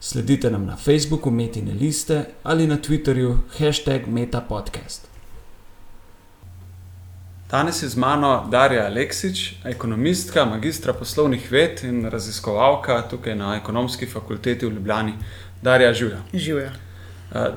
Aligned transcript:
Sledite 0.00 0.50
nam 0.50 0.66
na 0.66 0.76
Facebooku, 0.76 1.30
Metine 1.30 1.72
liste 1.72 2.24
ali 2.42 2.66
na 2.66 2.76
Twitterju, 2.76 3.38
hashtag 3.58 4.06
MetaPodcast. 4.06 5.08
Danes 7.50 7.82
je 7.82 7.88
z 7.88 7.96
mano 7.96 8.48
Darja 8.50 8.86
Aleksič, 8.86 9.52
ekonomistka, 9.64 10.44
magistra 10.44 10.92
poslovnih 10.92 11.52
ved 11.52 11.84
in 11.84 12.04
raziskovalka 12.10 13.02
tukaj 13.10 13.34
na 13.34 13.56
ekonomski 13.56 14.06
fakulteti 14.06 14.66
v 14.66 14.72
Ljubljani. 14.74 15.14
Darja, 15.62 15.92
živijo. 15.92 16.18
Živijo. 16.34 16.70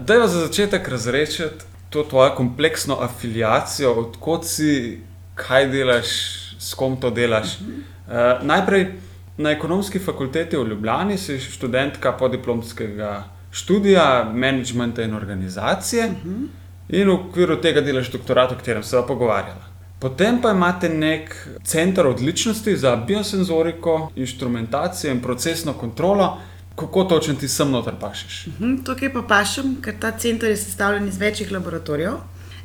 Da 0.05 0.13
je 0.13 0.27
za 0.27 0.39
začetek 0.39 0.87
razrešiti 0.87 1.65
to 1.89 2.03
tvojo 2.03 2.35
kompleksno 2.35 2.97
afiliacijo, 3.01 3.93
odkot 3.93 4.45
si, 4.45 5.01
kaj 5.35 5.67
delaš, 5.67 6.07
s 6.59 6.73
kom 6.73 7.01
to 7.01 7.09
delaš. 7.09 7.59
Uh 7.59 7.67
-huh. 7.67 8.37
uh, 8.37 8.45
najprej. 8.45 9.08
Na 9.39 9.51
ekonomski 9.51 9.99
fakulteti 9.99 10.57
v 10.57 10.67
Ljubljani 10.67 11.17
si 11.17 11.37
študentka 11.39 12.11
podiplomskega 12.19 13.23
študija, 13.51 14.31
menedžmenta 14.33 15.03
in 15.03 15.13
organizacije, 15.15 16.05
uh 16.05 16.11
mhm. 16.11 16.43
-huh. 16.43 16.47
in 16.89 17.07
v 17.07 17.13
okviru 17.13 17.55
tega 17.61 17.81
delaš 17.81 18.11
doktorat, 18.11 18.51
o 18.51 18.55
katerem 18.55 18.83
se 18.83 18.95
bomo 18.95 19.07
pogovarjali. 19.07 19.61
Potem 19.99 20.41
pa 20.41 20.51
imate 20.51 20.89
nek 20.89 21.47
center 21.63 22.07
odličnosti 22.07 22.77
za 22.77 22.95
biosenzoriko, 22.95 24.11
inštrumentacijo 24.15 25.11
in 25.11 25.21
procesno 25.21 25.73
kontrolo. 25.73 26.37
Kako 26.75 27.03
točno 27.03 27.33
ti 27.33 27.47
sem 27.47 27.71
noter 27.71 27.93
pašeš? 27.99 28.47
Uh 28.47 28.53
mhm, 28.53 28.63
-huh. 28.63 28.85
Tukaj 28.85 29.13
pa 29.13 29.21
pašem, 29.21 29.77
ker 29.81 29.93
ta 29.99 30.11
center 30.11 30.49
je 30.49 30.57
sestavljen 30.57 31.07
iz 31.07 31.17
večjih 31.17 31.51
laboratorijev. 31.51 32.13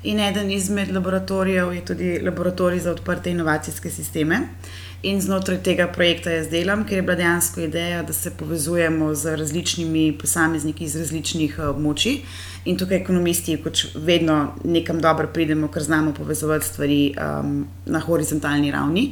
In 0.02 0.20
eden 0.20 0.50
izmed 0.50 0.92
laboratorijev 0.92 1.72
je 1.72 1.84
tudi 1.84 2.20
laboratorij 2.22 2.78
za 2.78 2.90
odprte 2.90 3.30
inovacijske 3.30 3.90
sisteme. 3.90 4.40
In 5.04 5.20
znotraj 5.20 5.58
tega 5.60 5.84
projekta 5.92 6.32
jaz 6.32 6.46
delam, 6.48 6.86
ker 6.88 6.96
je 6.96 7.02
bila 7.04 7.16
dejansko 7.18 7.60
ideja, 7.60 8.00
da 8.02 8.12
se 8.16 8.30
povezujemo 8.38 9.10
z 9.14 9.34
različnimi 9.36 10.04
posamezniki 10.18 10.86
iz 10.86 10.94
različnih 10.96 11.58
eh, 11.58 11.66
območij. 11.68 12.22
In 12.64 12.78
tukaj, 12.80 13.02
ekonomisti, 13.02 13.58
kot 13.60 13.82
vedno, 14.06 14.38
nekam 14.64 15.02
dobro 15.04 15.28
pridemo, 15.34 15.68
ker 15.68 15.84
znamo 15.84 16.14
povezovati 16.16 16.66
stvari 16.66 16.98
um, 17.20 17.66
na 17.84 18.00
horizontalni 18.00 18.72
ravni. 18.72 19.04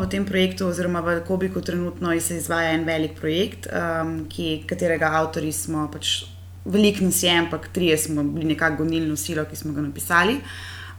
V 0.00 0.08
tem 0.10 0.26
projektu, 0.26 0.66
oziroma 0.66 1.04
v 1.06 1.20
Kobiku, 1.28 1.62
trenutno 1.62 2.18
se 2.20 2.40
izvaja 2.42 2.74
en 2.74 2.82
velik 2.84 3.14
projekt, 3.20 3.70
um, 3.70 4.24
ki, 4.26 4.64
katerega 4.66 5.12
avtori 5.22 5.52
smo 5.54 5.86
pač 5.92 6.24
veliko 6.64 7.04
nas 7.04 7.22
je, 7.22 7.30
ampak 7.30 7.68
trije 7.72 7.98
smo 7.98 8.22
bili 8.24 8.44
nekako 8.56 8.82
gonilno 8.82 9.16
silo, 9.16 9.44
ki 9.44 9.56
smo 9.56 9.72
ga 9.72 9.86
napisali. 9.86 10.40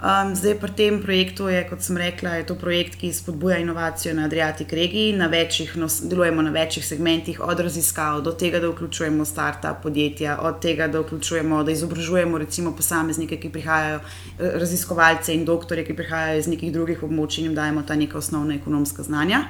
Um, 0.03 0.35
zdaj, 0.35 0.59
pri 0.59 0.71
tem 0.75 0.95
projektu 0.99 1.45
je, 1.47 1.61
kot 1.63 1.79
sem 1.79 1.95
rekla, 1.95 2.41
to 2.43 2.57
projekt, 2.59 2.97
ki 2.99 3.13
spodbuja 3.15 3.61
inovacijo 3.63 4.11
na 4.13 4.25
Adriatic 4.27 4.67
regiji. 4.75 5.13
Na 5.15 5.29
večjih, 5.31 5.77
no, 5.79 5.87
delujemo 5.87 6.41
na 6.43 6.51
večjih 6.51 6.85
segmentih, 6.85 7.39
od 7.39 7.59
raziskav 7.59 8.19
do 8.21 8.33
tega, 8.35 8.59
da 8.59 8.67
vključujemo 8.67 9.23
start-up 9.25 9.79
podjetja, 9.83 10.41
od 10.41 10.59
tega, 10.59 10.89
da 10.91 10.99
vključujemo, 10.99 11.63
da 11.63 11.71
izobražujemo 11.71 12.37
recimo 12.37 12.75
posameznike, 12.75 13.37
ki 13.39 13.49
prihajajo, 13.49 13.99
eh, 13.99 14.51
raziskovalce 14.59 15.35
in 15.35 15.45
doktorje, 15.45 15.85
ki 15.85 15.95
prihajajo 15.95 16.39
iz 16.39 16.51
nekih 16.51 16.73
drugih 16.73 17.03
območij 17.03 17.39
in 17.39 17.45
jim 17.45 17.55
dajemo 17.55 17.85
ta 17.87 17.95
neka 17.95 18.17
osnovna 18.17 18.59
ekonomska 18.59 19.03
znanja. 19.03 19.45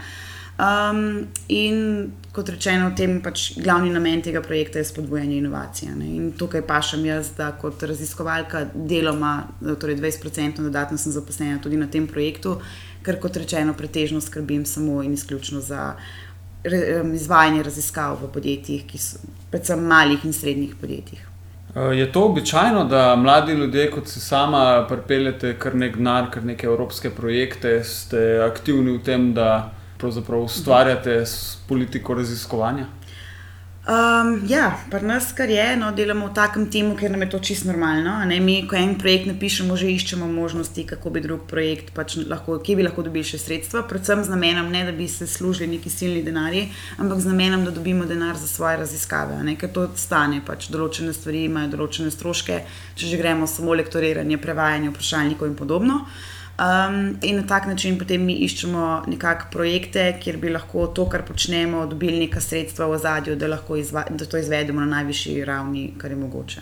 Um, 0.54 1.28
in 1.48 2.12
kot 2.32 2.50
rečeno, 2.50 2.92
tem 2.98 3.16
pač 3.26 3.56
glavni 3.58 3.90
namen 3.94 4.22
tega 4.22 4.42
projekta 4.42 4.78
je 4.80 4.86
spodbujanje 4.86 5.38
inovacije. 5.38 5.96
Ne? 5.98 6.10
In 6.18 6.32
tukaj 6.38 6.62
pašem 6.70 7.06
jaz, 7.06 7.32
da 7.38 7.52
kot 7.58 7.84
raziskovalka 7.84 8.68
deloma, 8.74 9.48
torej 9.82 9.98
20% 9.98 10.62
dodatno 10.62 10.98
sem 10.98 11.12
zaposlena 11.12 11.62
tudi 11.62 11.78
na 11.78 11.90
tem 11.90 12.06
projektu, 12.08 12.60
ker 13.04 13.18
kot 13.22 13.38
rečeno, 13.42 13.74
pretežno 13.74 14.22
skrbim 14.22 14.66
samo 14.66 15.02
in 15.04 15.14
izključno 15.14 15.62
za 15.62 15.96
izvajanje 17.14 17.64
raziskav 17.64 18.22
v 18.22 18.30
podjetjih, 18.32 18.86
ki 18.88 18.98
so 18.98 19.20
predvsem 19.52 19.82
malih 19.84 20.24
in 20.24 20.34
srednjih 20.34 20.76
podjetjih. 20.82 21.30
Je 21.98 22.06
to 22.12 22.28
običajno, 22.30 22.86
da 22.86 23.16
mladi 23.16 23.54
ljudje, 23.54 23.92
kot 23.92 24.08
se 24.08 24.20
sama, 24.22 24.86
pripeljete 24.90 25.56
kar 25.60 25.76
nek 25.76 25.98
denar, 25.98 26.30
kar 26.32 26.46
neke 26.46 26.70
evropske 26.70 27.10
projekte, 27.10 27.80
ste 27.84 28.44
aktivni 28.46 28.94
v 28.94 29.02
tem, 29.04 29.32
da 29.34 29.74
ustvarjate 30.08 31.26
s 31.26 31.58
politiko 31.68 32.14
raziskovanja? 32.14 32.86
Um, 33.84 34.46
ja, 34.48 34.78
pri 34.90 35.04
nas, 35.04 35.34
kar 35.36 35.50
je, 35.50 35.64
no, 35.76 35.90
delamo 35.92 36.30
v 36.30 36.34
takem 36.34 36.70
timu, 36.72 36.94
ker 36.96 37.12
nam 37.12 37.26
je 37.26 37.30
to 37.34 37.40
čisto 37.44 37.68
normalno. 37.68 38.14
Mi, 38.40 38.62
ko 38.64 38.78
en 38.80 38.94
projekt 38.96 39.28
napišemo, 39.28 39.76
že 39.76 39.90
iščemo 39.92 40.28
možnosti, 40.32 40.86
kako 40.88 41.12
bi 41.12 41.20
drug 41.20 41.42
projekt, 41.50 41.92
pač 41.92 42.16
lahko, 42.24 42.62
ki 42.64 42.78
bi 42.80 42.86
lahko 42.88 43.04
dobili 43.04 43.28
še 43.28 43.42
sredstva, 43.44 43.84
predvsem 43.90 44.24
z 44.24 44.32
namenom, 44.32 44.72
ne 44.72 44.86
da 44.88 44.94
bi 44.96 45.04
se 45.12 45.28
služili 45.28 45.68
neki 45.76 45.92
silni 45.92 46.24
denarji, 46.24 46.70
ampak 46.96 47.20
z 47.20 47.34
namenom, 47.34 47.66
da 47.68 47.76
dobimo 47.76 48.08
denar 48.08 48.40
za 48.40 48.48
svoje 48.48 48.80
raziskave, 48.86 49.42
ne, 49.44 49.58
ker 49.60 49.76
to 49.76 49.90
stane, 50.00 50.40
pač 50.48 50.72
določene 50.72 51.12
stvari 51.12 51.44
imajo 51.50 51.74
določene 51.76 52.14
stroške, 52.16 52.62
če 52.96 53.12
že 53.12 53.20
gremo 53.20 53.52
samo 53.52 53.76
lektoriranje, 53.76 54.40
prevajanje 54.40 54.96
vprašalnikov 54.96 55.52
in 55.52 55.60
podobno. 55.60 56.06
Um, 56.60 57.18
in 57.22 57.36
na 57.36 57.48
tak 57.48 57.66
način 57.66 57.98
potem 58.00 58.22
mi 58.22 58.34
iščemo 58.46 59.04
nekakšne 59.08 59.50
projekte, 59.52 60.04
kjer 60.22 60.38
bi 60.38 60.52
lahko 60.54 60.86
to, 60.88 61.08
kar 61.10 61.24
počnemo, 61.26 61.88
dobili 61.90 62.20
neka 62.20 62.42
sredstva 62.42 62.86
v 62.92 63.00
zadju, 63.02 63.36
da 63.36 63.48
lahko 63.50 63.76
izva, 63.76 64.04
da 64.10 64.26
to 64.26 64.38
izvedemo 64.38 64.80
na 64.82 64.86
najvišji 64.86 65.46
ravni, 65.46 65.88
kar 65.98 66.12
je 66.12 66.18
mogoče. 66.18 66.62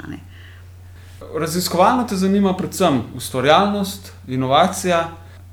Raziskovalno 1.40 2.06
te 2.08 2.16
zanima 2.16 2.54
predvsem 2.58 3.02
ustvarjalnost, 3.16 4.14
inovacija. 4.28 5.10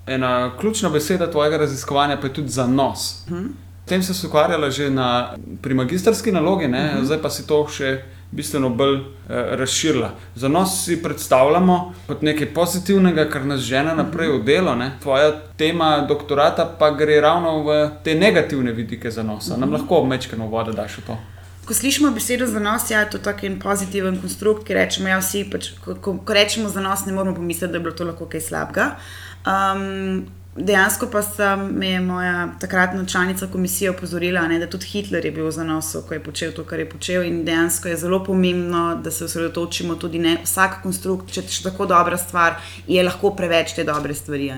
Ena 0.07 0.53
ključna 0.61 0.89
beseda 0.89 1.31
tvojega 1.31 1.57
raziskovanja 1.57 2.21
pa 2.21 2.27
je 2.27 2.35
tudi 2.35 2.49
zanos. 2.49 3.25
Uh 3.27 3.33
mhm. 3.33 3.45
-huh. 3.45 3.51
Tem 3.89 4.03
se 4.03 4.27
ukvarjala 4.27 4.71
že 4.71 4.91
na, 4.91 5.35
pri 5.63 5.75
magistrski 5.75 6.33
nalogi, 6.33 6.65
uh 6.65 6.71
mhm. 6.71 6.79
-huh. 6.79 7.05
zdaj 7.05 7.23
pa 7.23 7.31
si 7.31 7.47
to 7.47 7.69
še 7.69 8.03
bistveno 8.31 8.69
bolj 8.71 8.97
eh, 8.97 9.03
razširila. 9.29 10.11
Za 10.35 10.49
nas 10.49 10.85
si 10.85 11.03
predstavljamo 11.03 11.95
kot 12.07 12.23
nekaj 12.23 12.55
pozitivnega, 12.55 13.29
kar 13.31 13.47
nas 13.47 13.61
žene 13.61 13.95
naprej 13.97 14.29
v 14.39 14.45
delo. 14.45 14.75
Ne? 14.75 14.93
Tvoja 15.03 15.33
tema 15.57 16.05
doktorata 16.09 16.77
pa 16.79 16.91
gre 16.91 17.21
ravno 17.21 17.63
v 17.65 17.91
te 18.05 18.15
negativne 18.15 18.73
vidike 18.73 19.11
za 19.11 19.23
nos. 19.23 19.51
Nam 19.57 19.73
lahko 19.73 20.03
obmečkano 20.03 20.47
voda 20.47 20.73
daš 20.73 20.99
v 20.99 21.07
to. 21.07 21.19
Ko 21.69 21.75
slišimo 21.75 22.11
besedo 22.11 22.47
za 22.47 22.61
nos, 22.61 22.91
ja, 22.91 23.01
je 23.01 23.11
to 23.11 23.19
tako 23.19 23.47
en 23.47 23.59
pozitiven 23.61 24.21
konstrukt, 24.21 24.65
ki 24.65 24.75
rečemo, 24.75 25.09
ja, 25.09 25.19
vsi, 25.21 25.43
pač, 25.53 25.75
ko, 25.85 25.99
ko, 26.01 26.15
ko 26.25 26.33
rečemo 26.33 26.69
za 26.73 26.81
nos, 26.81 27.05
ne 27.05 27.13
moramo 27.13 27.37
pomisliti, 27.37 27.73
da 27.73 27.77
je 27.77 27.83
bilo 27.85 27.93
to 27.95 28.07
lahko 28.09 28.25
kaj 28.25 28.41
slabega. 28.41 28.87
Um, 29.45 30.25
Dejansko 30.61 31.07
pa 31.07 31.23
sem, 31.23 31.83
je 31.83 32.01
moja 32.01 32.49
takratna 32.61 33.05
članica 33.07 33.47
komisije 33.47 33.91
opozorila, 33.91 34.49
ne, 34.49 34.59
da 34.59 34.67
tudi 34.67 34.87
Hitler 34.87 35.25
je 35.25 35.31
bil 35.33 35.51
za 35.51 35.65
nos, 35.65 35.97
ko 36.09 36.15
je 36.15 36.23
počel 36.23 36.53
to, 36.53 36.65
kar 36.65 36.79
je 36.79 36.89
počel. 36.91 37.23
In 37.23 37.45
dejansko 37.45 37.89
je 37.89 37.97
zelo 37.97 38.25
pomembno, 38.25 39.01
da 39.05 39.11
se 39.11 39.25
osredotočimo 39.25 39.95
tudi 39.95 40.19
na 40.19 40.37
vsak 40.45 40.83
konstrukt, 40.83 41.31
če 41.33 41.41
je 41.41 41.63
tako 41.63 41.87
dobra 41.87 42.19
stvar, 42.19 42.59
je 42.87 43.03
lahko 43.03 43.31
preveč 43.37 43.77
te 43.77 43.85
dobre 43.85 44.15
stvari. 44.15 44.51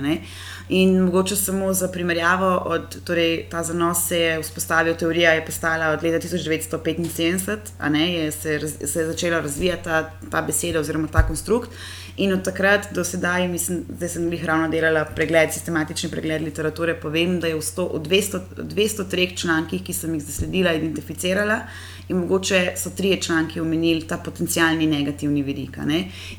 In 0.71 1.01
mogoče 1.01 1.37
samo 1.37 1.73
za 1.75 1.89
primerjavo, 1.89 2.57
od, 2.67 3.05
torej, 3.05 3.47
ta 3.51 3.63
zanos 3.63 4.07
se 4.09 4.21
je 4.21 4.43
vzpostavil, 4.43 4.95
teorija 4.95 5.33
je 5.33 5.47
postala 5.47 5.89
od 5.89 6.03
leta 6.03 6.27
1975, 6.29 7.57
ne, 7.91 8.13
je 8.13 8.33
se, 8.33 8.59
se 8.87 9.01
je 9.01 9.07
začela 9.07 9.41
razvijati 9.41 9.85
ta, 9.85 10.11
ta 10.31 10.43
beseda 10.43 10.81
oziroma 10.81 11.09
ta 11.09 11.27
konstrukt. 11.27 11.71
In 12.17 12.33
od 12.33 12.43
takrat 12.45 12.89
do 12.95 13.05
sedaj, 13.05 13.49
mislim, 13.49 13.85
da 13.89 14.09
sem 14.09 14.33
jih 14.33 14.45
ravno 14.45 14.69
delala 14.69 15.05
pregled, 15.05 15.53
sistematični 15.53 16.11
pregled 16.11 16.43
literature, 16.43 16.95
povem, 17.01 17.39
da 17.41 17.47
je 17.47 17.55
v, 17.55 17.63
100, 17.63 17.87
v 17.95 18.03
200, 18.09 18.41
203 18.75 19.37
člankih, 19.43 19.85
ki 19.87 19.93
sem 19.93 20.15
jih 20.15 20.25
zasledila, 20.27 20.75
identificirala 20.75 21.63
in 22.11 22.17
mogoče 22.17 22.73
so 22.77 22.91
tri 22.91 23.23
članki 23.23 23.61
omenili 23.61 24.07
ta 24.07 24.17
potencijalni 24.19 24.87
negativni 24.87 25.43
vidik. 25.43 25.79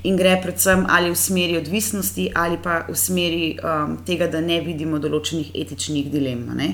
In 0.03 0.17
gre 0.17 0.35
predvsem 0.43 0.85
ali 0.89 1.11
v 1.11 1.15
smeri 1.15 1.57
odvisnosti, 1.57 2.31
ali 2.35 2.57
pa 2.63 2.85
v 2.89 2.95
smeri 2.95 3.57
um, 3.63 3.97
tega, 4.05 4.27
da 4.27 4.41
ne 4.41 4.59
vidimo 4.61 4.99
določenih 4.99 5.53
etičnih 5.55 6.11
dilem. 6.11 6.43
Uh, 6.51 6.65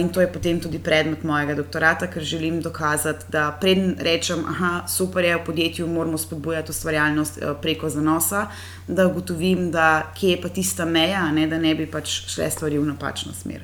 in 0.00 0.08
to 0.08 0.20
je 0.20 0.32
potem 0.32 0.60
tudi 0.60 0.78
predmet 0.78 1.22
mojega 1.24 1.54
doktorata, 1.54 2.06
ker 2.06 2.22
želim 2.22 2.60
dokazati, 2.60 3.24
da 3.28 3.58
preden 3.60 3.96
rečem, 3.98 4.42
da 4.60 4.88
super 4.88 5.24
je 5.24 5.36
v 5.36 5.44
podjetju, 5.44 5.86
moramo 5.86 6.18
spodbujati 6.18 6.70
ustvarjalnost 6.70 7.38
uh, 7.38 7.56
preko 7.62 7.88
zanosa, 7.88 8.46
da 8.88 9.06
ugotovim, 9.06 9.70
da 9.70 10.12
kje 10.18 10.30
je 10.30 10.40
pa 10.42 10.48
tista 10.48 10.84
meja, 10.84 11.32
ne, 11.32 11.46
da 11.46 11.58
ne 11.58 11.74
bi 11.74 11.86
pač 11.86 12.08
šle 12.26 12.50
stvari 12.50 12.78
v 12.78 12.86
napačno 12.86 13.32
smer. 13.32 13.62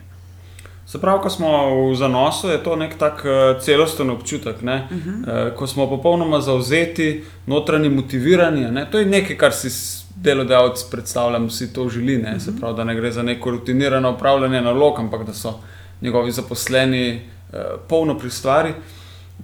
Se 0.87 1.01
pravi, 1.01 1.19
ko 1.23 1.31
smo 1.31 1.49
v 1.91 1.95
zanosu, 1.99 2.49
je 2.49 2.63
to 2.63 2.77
nek 2.77 2.95
tak 2.99 3.25
uh, 3.27 3.61
celosten 3.61 4.11
občutek. 4.11 4.57
Uh 4.63 4.69
-huh. 4.69 5.49
uh, 5.49 5.57
ko 5.57 5.67
smo 5.67 5.89
popolnoma 5.89 6.41
zauzeti, 6.41 7.25
notranji 7.47 7.89
motivirani. 7.89 8.71
Ne? 8.71 8.87
To 8.91 8.99
je 8.99 9.07
nekaj, 9.07 9.37
kar 9.37 9.53
si 9.53 9.69
delodajalec, 10.17 10.83
predstavljam, 10.91 11.51
si 11.51 11.73
to 11.73 11.89
želi. 11.89 12.19
Ne? 12.19 12.41
Se 12.41 12.57
pravi, 12.61 12.77
da 12.77 12.85
ne 12.85 12.95
gre 12.95 13.13
za 13.13 13.23
neko 13.23 13.51
rutinirano 13.51 14.11
upravljanje 14.11 14.61
nalog, 14.61 14.99
ampak 14.99 15.27
da 15.27 15.35
so 15.35 15.61
njegovi 16.01 16.33
zaposleni 16.33 17.09
eh, 17.09 17.59
polno 17.89 18.19
pri 18.19 18.31
stvari. 18.31 18.75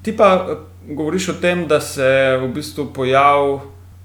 Ti 0.02 0.16
pa 0.16 0.46
eh, 0.50 0.56
govoriš 0.94 1.28
o 1.28 1.32
tem, 1.32 1.66
da 1.68 1.80
se 1.80 2.38
v 2.42 2.48
bistvu 2.48 2.92
pojavi 2.92 3.58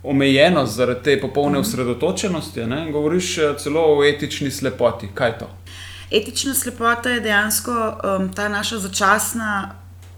omejenost 0.04 0.76
zaradi 0.76 1.04
te 1.04 1.22
popolne 1.22 1.60
osredotočenosti. 1.60 2.66
Ne? 2.66 2.92
Govoriš 2.92 3.38
eh, 3.38 3.54
celo 3.58 3.82
o 3.98 4.04
etični 4.04 4.52
slepoti. 4.52 5.10
Kaj 5.14 5.30
je 5.30 5.38
to? 5.38 5.50
Etična 6.12 6.54
slepota 6.54 7.10
je 7.10 7.20
dejansko 7.20 7.72
um, 7.72 8.34
ta 8.34 8.50
naša 8.50 8.78
začasna 8.78 9.76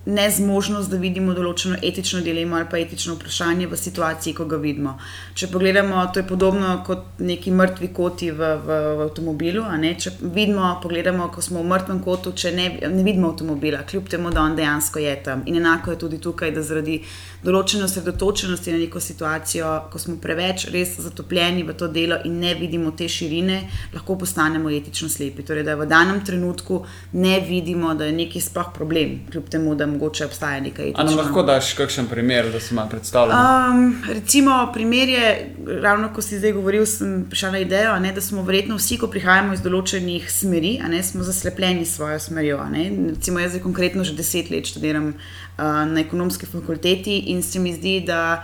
nezmožnost, 0.09 0.89
da 0.91 0.97
vidimo 0.97 1.33
določeno 1.38 1.77
etično 1.83 2.21
dilemo 2.25 2.57
ali 2.57 2.67
pa 2.71 2.79
etično 2.81 3.15
vprašanje 3.15 3.67
v 3.69 3.77
situaciji, 3.77 4.33
ko 4.38 4.45
ga 4.50 4.57
vidimo. 4.61 4.95
Če 5.38 5.50
pogledamo, 5.53 6.01
to 6.13 6.23
je 6.23 6.27
podobno 6.27 6.73
kot 6.88 7.21
neki 7.23 7.53
mrtvi 7.56 7.91
koti 7.95 8.31
v, 8.31 8.53
v, 8.65 8.79
v 9.00 9.07
avtomobilu. 9.07 9.65
Če 10.00 10.15
vidimo, 10.21 10.71
pogledamo, 10.83 11.29
ko 11.33 11.44
smo 11.45 11.63
v 11.63 11.69
mrtvem 11.71 12.01
kotu, 12.06 12.33
če 12.33 12.53
ne, 12.56 12.67
ne 12.89 13.03
vidimo 13.06 13.31
avtomobila, 13.33 13.83
kljub 13.89 14.09
temu, 14.09 14.33
da 14.33 14.44
on 14.44 14.57
dejansko 14.57 15.03
je 15.03 15.15
tam. 15.23 15.44
In 15.45 15.59
enako 15.61 15.94
je 15.94 16.01
tudi 16.06 16.21
tukaj, 16.23 16.53
da 16.55 16.63
zaradi 16.65 17.00
določene 17.44 17.85
osredotočenosti 17.85 18.73
na 18.73 18.81
neko 18.81 19.00
situacijo, 19.03 19.69
ko 19.91 20.01
smo 20.01 20.17
preveč 20.21 20.67
res 20.73 20.97
zatopljeni 21.00 21.63
v 21.67 21.75
to 21.77 21.88
delo 21.91 22.19
in 22.27 22.39
ne 22.41 22.55
vidimo 22.59 22.91
te 22.97 23.07
širine, 23.07 23.62
lahko 23.94 24.17
postanemo 24.19 24.71
etično 24.73 25.09
slepi. 25.12 25.45
Torej, 25.47 25.63
da 25.67 25.77
v 25.79 25.88
danem 25.89 26.23
trenutku 26.25 26.81
ne 27.13 27.39
vidimo, 27.45 27.94
da 27.95 28.09
je 28.09 28.17
neki 28.17 28.41
sploh 28.44 28.73
problem, 28.75 29.19
kljub 29.31 29.50
temu, 29.51 29.75
da 29.75 29.88
mogoče 30.00 30.25
obstaja 30.25 30.60
nekaj 30.60 30.86
etičnega. 30.86 31.10
Ali 31.10 31.16
lahko 31.16 31.44
daš 31.44 31.74
kakšen 31.74 32.07
primer, 32.07 32.51
da 32.51 32.60
se 32.60 32.75
malo 32.75 32.90
predstavljamo? 32.90 33.74
Um, 33.74 34.04
recimo, 34.07 34.72
primer 34.74 35.10
je, 35.10 35.56
ravno 35.81 36.13
ko 36.16 36.22
si 36.22 36.40
zdaj 36.40 36.51
govoril, 36.51 36.86
sem 36.86 37.25
prišel 37.30 37.51
na 37.51 37.60
idejo, 37.60 38.00
ne, 38.00 38.13
da 38.16 38.22
smo 38.22 38.44
verjetno 38.44 38.78
vsi, 38.80 38.98
ko 38.98 39.12
prihajamo 39.12 39.54
iz 39.54 39.63
določenih 39.66 40.31
smeri, 40.31 40.78
ne, 40.90 41.04
smo 41.04 41.24
zaslepljeni 41.24 41.86
s 41.86 41.98
svojo 42.00 42.19
smerjo. 42.19 42.63
Recimo, 43.10 43.40
jaz 43.40 43.56
zdaj 43.56 43.63
konkretno 43.63 44.04
že 44.04 44.16
deset 44.16 44.50
let 44.50 44.72
študiram 44.72 45.12
uh, 45.12 45.63
na 45.92 46.00
ekonomski 46.00 46.46
fakulteti 46.46 47.19
in 47.34 47.44
se 47.44 47.60
mi 47.60 47.74
zdi, 47.75 48.00
da 48.07 48.44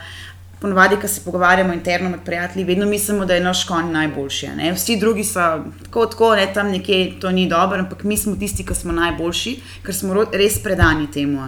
ponovadi, 0.65 0.97
ko 1.01 1.07
se 1.07 1.21
pogovarjamo 1.21 1.73
interno 1.73 2.09
med 2.09 2.19
prijatelji, 2.25 2.63
vedno 2.65 2.85
mislimo, 2.85 3.25
da 3.25 3.35
je 3.35 3.44
naš 3.44 3.63
konj 3.69 3.91
najboljši. 3.91 4.47
Ne? 4.57 4.71
Vsi 4.73 4.97
drugi 4.97 5.23
so 5.23 5.44
tako, 5.83 6.06
tako 6.06 6.29
ne, 6.35 6.47
tam 6.53 6.71
nekje 6.71 7.19
to 7.21 7.31
ni 7.31 7.45
dobro, 7.50 7.79
ampak 7.79 8.03
mi 8.03 8.17
smo 8.17 8.35
tisti, 8.35 8.65
ki 8.65 8.73
smo 8.75 8.94
najboljši, 8.97 9.53
ker 9.85 9.95
smo 9.95 10.23
res 10.33 10.57
predani 10.63 11.06
temu. 11.12 11.45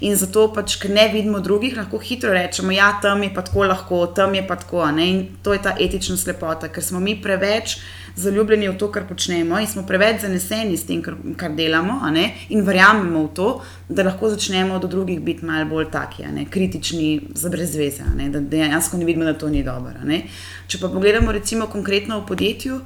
In 0.00 0.16
zato, 0.16 0.50
pač, 0.52 0.76
ker 0.82 0.92
ne 0.92 1.06
vidimo 1.08 1.40
drugih, 1.40 1.76
lahko 1.76 1.98
hitro 2.04 2.34
rečemo, 2.36 2.74
ja, 2.76 2.92
tam 3.02 3.22
je 3.22 3.32
pa 3.34 3.46
tako 3.46 3.64
lahko, 3.64 4.02
tam 4.06 4.34
je 4.34 4.44
pa 4.46 4.56
tako. 4.60 4.84
In 5.00 5.24
to 5.42 5.56
je 5.56 5.62
ta 5.62 5.72
etična 5.80 6.16
slepota, 6.16 6.68
ker 6.68 6.84
smo 6.84 7.00
mi 7.00 7.16
preveč 7.22 7.78
zaljubljeni 8.16 8.68
v 8.68 8.76
to, 8.78 8.90
kar 8.92 9.06
počnemo, 9.08 9.58
in 9.60 9.66
smo 9.66 9.84
preveč 9.86 10.22
zaneseni 10.22 10.76
s 10.76 10.86
tem, 10.86 11.02
kar, 11.02 11.16
kar 11.36 11.54
delamo, 11.56 12.00
in 12.48 12.64
verjamemo 12.66 13.24
v 13.24 13.34
to, 13.34 13.50
da 13.88 14.06
lahko 14.06 14.30
začnemo 14.30 14.78
do 14.78 14.88
drugih 14.88 15.20
biti 15.20 15.44
malo 15.44 15.68
bolj 15.70 15.90
taki, 15.90 16.24
kritični, 16.50 17.20
za 17.34 17.50
brezveze, 17.50 18.04
da 18.30 18.40
dejansko 18.40 18.96
ne 18.96 19.04
vidimo, 19.04 19.24
da 19.24 19.34
to 19.34 19.48
ni 19.48 19.62
dobro. 19.62 20.00
Če 20.66 20.78
pa 20.78 20.88
pogledamo, 20.88 21.32
recimo, 21.32 21.66
konkretno 21.66 22.20
v 22.20 22.26
podjetju 22.26 22.80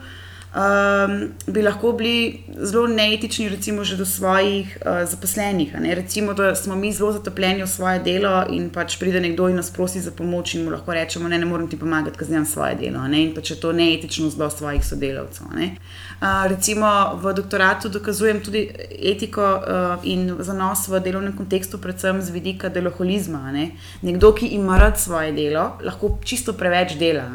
um, 0.54 1.32
bi 1.46 1.62
lahko 1.62 1.92
bili 1.92 2.40
zelo 2.58 2.86
neetični, 2.86 3.48
recimo, 3.48 3.84
že 3.84 3.96
do 3.96 4.04
svojih 4.06 4.78
uh, 4.80 5.08
zaposlenih. 5.08 5.74
Recimo, 5.94 6.34
da 6.34 6.54
smo 6.54 6.76
mi 6.76 6.92
zelo 6.92 7.12
zatopljeni 7.12 7.62
v 7.62 7.66
svoje 7.66 7.98
delo 7.98 8.44
in 8.50 8.70
pač 8.70 8.98
pride 8.98 9.20
nekdo 9.20 9.48
in 9.48 9.56
nas 9.56 9.70
prosi 9.70 10.00
za 10.00 10.10
pomoč, 10.10 10.54
in 10.54 10.64
mu 10.64 10.70
lahko 10.70 10.94
rečemo, 10.94 11.28
ne, 11.28 11.38
ne 11.38 11.46
morem 11.46 11.68
ti 11.68 11.78
pomagati, 11.78 12.18
ker 12.18 12.26
znam 12.26 12.46
svoje 12.46 12.74
delo. 12.74 13.04
In 13.06 13.34
pač 13.34 13.50
je 13.50 13.60
to 13.60 13.72
neetično 13.72 14.30
do 14.30 14.50
svojih 14.50 14.84
sodelavcev. 14.84 15.44
Uh, 15.44 16.46
recimo 16.48 16.86
v 17.22 17.34
doktoratu 17.34 17.88
dokazujem 17.88 18.40
tudi 18.40 18.68
etiko 19.02 19.42
uh, 19.42 20.04
in 20.04 20.36
zanos 20.38 20.88
v 20.88 21.00
delovnem 21.00 21.36
kontekstu, 21.36 21.78
predvsem 21.78 22.22
z 22.22 22.30
vidika 22.30 22.68
deloholizma. 22.68 23.52
Ne? 23.52 23.70
Nekdo, 24.02 24.32
ki 24.32 24.46
ima 24.54 24.78
rad 24.78 25.00
svoje 25.00 25.32
delo, 25.32 25.78
lahko 25.82 26.18
čisto 26.24 26.52
preveč 26.52 26.94
dela. 26.98 27.26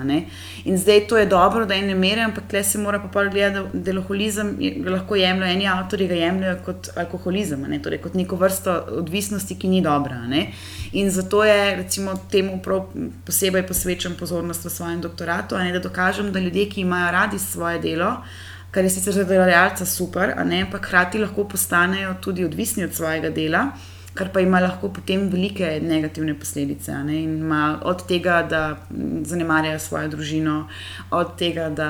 In 0.66 0.78
zdaj 0.78 1.08
to 1.08 1.18
je 1.18 1.26
dobro, 1.26 1.66
da 1.66 1.74
je 1.74 1.82
ne 1.82 1.96
mere, 1.96 2.22
ampak 2.22 2.48
tle 2.50 2.64
se 2.64 2.78
mora 2.78 3.00
pa 3.00 3.09
gledati, 3.14 3.54
da 3.74 3.84
deloholizem 3.86 4.58
lahko 4.86 5.16
jemljajo 5.16 5.54
eni 5.54 5.68
avtori, 5.68 6.08
ga 6.08 6.16
jemljajo 6.16 6.58
kot 6.66 6.90
alkoholizem, 6.96 7.62
ne? 7.70 7.82
torej 7.82 8.02
kot 8.04 8.14
neko 8.14 8.36
vrsto 8.36 8.76
odvisnosti, 9.02 9.58
ki 9.60 9.68
ni 9.68 9.82
dobra. 9.82 10.22
Ne? 10.28 10.46
In 10.92 11.12
zato 11.12 11.44
je 11.44 11.76
recimo, 11.76 12.16
temu 12.32 12.60
posebej 13.26 13.68
posvečam 13.68 14.16
pozornost 14.20 14.66
v 14.66 14.74
svojem 14.74 15.02
doktoratu, 15.02 15.58
ne? 15.58 15.72
da 15.74 15.80
dokažem, 15.80 16.32
da 16.32 16.40
ljudje, 16.40 16.70
ki 16.70 16.82
imajo 16.82 17.12
radi 17.12 17.40
svoje 17.40 17.80
delo, 17.80 18.16
kar 18.72 18.84
je 18.84 18.90
sicer 18.90 19.14
za 19.14 19.24
delodajalca 19.24 19.86
super, 19.86 20.34
ampak 20.38 20.86
hkrati 20.86 21.20
lahko 21.20 21.48
postanejo 21.50 22.16
tudi 22.22 22.46
odvisni 22.46 22.84
od 22.84 22.94
svojega 22.94 23.30
dela 23.30 23.72
kar 24.20 24.32
pa 24.34 24.42
ima 24.44 24.60
lahko 24.60 24.90
potem 24.94 25.30
velike 25.30 25.80
negativne 25.84 26.34
posledice. 26.40 26.96
Od 27.82 28.04
tega, 28.08 28.42
da 28.50 28.64
zanemarjajo 29.24 29.80
svojo 29.80 30.12
družino, 30.16 30.58
od 31.12 31.38
tega, 31.38 31.70
da 31.70 31.90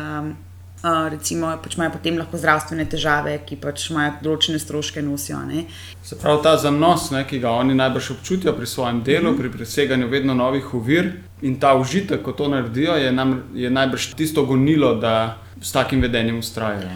uh, 0.84 1.08
recimo, 1.12 1.52
pač 1.64 1.76
imajo 1.78 1.92
potem 1.98 2.18
lahko 2.18 2.38
zdravstvene 2.38 2.86
težave, 2.90 3.36
ki 3.46 3.60
pač 3.62 3.90
imajo 3.92 4.14
določene 4.24 4.60
stroške 4.60 5.02
nosijo. 5.02 5.40
Ne. 5.48 5.66
Se 6.04 6.18
pravi, 6.20 6.44
ta 6.44 6.56
zanos, 6.58 7.10
ne, 7.12 7.24
ki 7.28 7.40
ga 7.40 7.54
oni 7.62 7.78
najbolj 7.78 8.12
občutijo 8.18 8.54
pri 8.58 8.68
svojem 8.68 9.04
delu, 9.04 9.31
mm 9.31 9.34
-hmm. 9.34 9.40
pri 9.40 9.52
preseganju 9.52 10.08
vedno 10.08 10.34
novih 10.34 10.74
ovir 10.74 11.12
in 11.42 11.60
ta 11.60 11.76
užitek, 11.76 12.22
ko 12.22 12.31
to 12.31 12.48
naredijo, 12.48 12.96
je, 12.96 13.12
nam, 13.12 13.44
je 13.54 13.70
najbrž 13.70 14.14
tisto 14.14 14.46
gonilo, 14.46 14.96
da 14.96 15.38
s 15.62 15.72
takim 15.72 16.02
vedenjem 16.02 16.40
ustrajajo. 16.40 16.90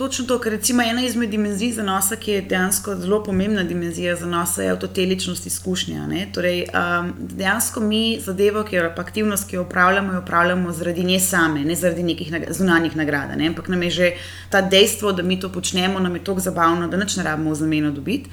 Točno 0.00 0.24
to, 0.24 0.38
ker 0.40 0.52
recimo 0.52 0.82
ena 0.82 1.02
izmed 1.04 1.28
dimenzij 1.30 1.74
zanosa, 1.76 2.16
ki 2.16 2.30
je 2.30 2.42
dejansko 2.48 2.94
zelo 2.96 3.18
pomembna 3.24 3.62
dimenzija 3.68 4.14
zanosa, 4.16 4.62
je 4.62 4.70
avtoteličnost 4.72 5.46
izkušnja. 5.46 6.06
Torej, 6.32 6.62
um, 6.72 7.10
dejansko 7.18 7.80
mi 7.84 8.16
zadevo, 8.24 8.62
ki 8.64 8.76
jo 8.76 8.86
aktivnost, 8.96 9.44
ki 9.50 9.58
jo 9.58 9.66
upravljamo, 9.66 10.12
jo 10.12 10.22
upravljamo 10.22 10.72
zaradi 10.72 11.04
nje 11.04 11.20
same, 11.20 11.64
ne 11.64 11.76
zaradi 11.76 12.02
nekih 12.02 12.32
zunanjih 12.48 12.96
nagrad. 12.96 13.36
Ne? 13.36 13.52
Ampak 13.52 13.68
nam 13.68 13.82
je 13.82 13.90
že 13.90 14.10
ta 14.50 14.62
dejstvo, 14.62 15.12
da 15.12 15.22
mi 15.22 15.40
to 15.40 15.52
počnemo, 15.52 16.00
nam 16.00 16.16
je 16.16 16.24
tako 16.24 16.40
zabavno, 16.40 16.88
da 16.88 16.96
nič 16.96 17.16
ne 17.16 17.24
rabimo 17.28 17.50
v 17.50 17.60
zameno 17.60 17.90
dobiti. 17.90 18.30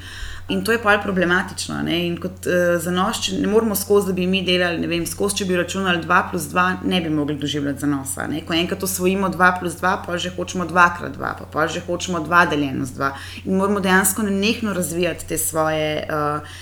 In 0.49 0.63
to 0.63 0.71
je 0.71 0.79
pa 0.79 0.97
problematično. 1.03 1.75
Kot 2.21 2.47
uh, 2.47 2.77
zanos, 2.79 3.19
če 3.25 3.41
ne 3.41 3.49
moramo 3.51 3.75
skozi, 3.75 4.07
da 4.07 4.13
bi 4.15 4.27
mi 4.27 4.39
delali, 4.47 4.79
ne 4.79 4.87
vem, 4.87 5.03
skozi, 5.05 5.41
če 5.41 5.47
bi 5.49 5.57
računali 5.59 5.99
2 6.05 6.21
plus 6.31 6.47
2, 6.53 6.63
ne 6.87 7.01
bi 7.03 7.11
mogli 7.11 7.35
doživljati 7.35 7.83
zanosa. 7.83 8.29
Ne? 8.31 8.45
Ko 8.47 8.55
enkrat 8.55 8.83
osvojimo 8.83 9.27
2 9.33 9.51
plus 9.59 9.75
2, 9.81 9.91
pa 10.05 10.15
že 10.17 10.31
hočemo 10.37 10.69
2 10.69 10.87
krat 10.99 11.19
2, 11.19 11.33
pa, 11.41 11.49
pa 11.51 11.67
že 11.67 11.83
hočemo 11.83 12.23
2 12.23 12.49
deljeno 12.49 12.85
z 12.85 12.95
2. 12.95 13.11
In 13.43 13.59
moramo 13.59 13.83
dejansko 13.83 14.23
nenehno 14.23 14.73
razvijati 14.73 15.27
te 15.27 15.37
svoje. 15.37 16.07
Uh, 16.07 16.57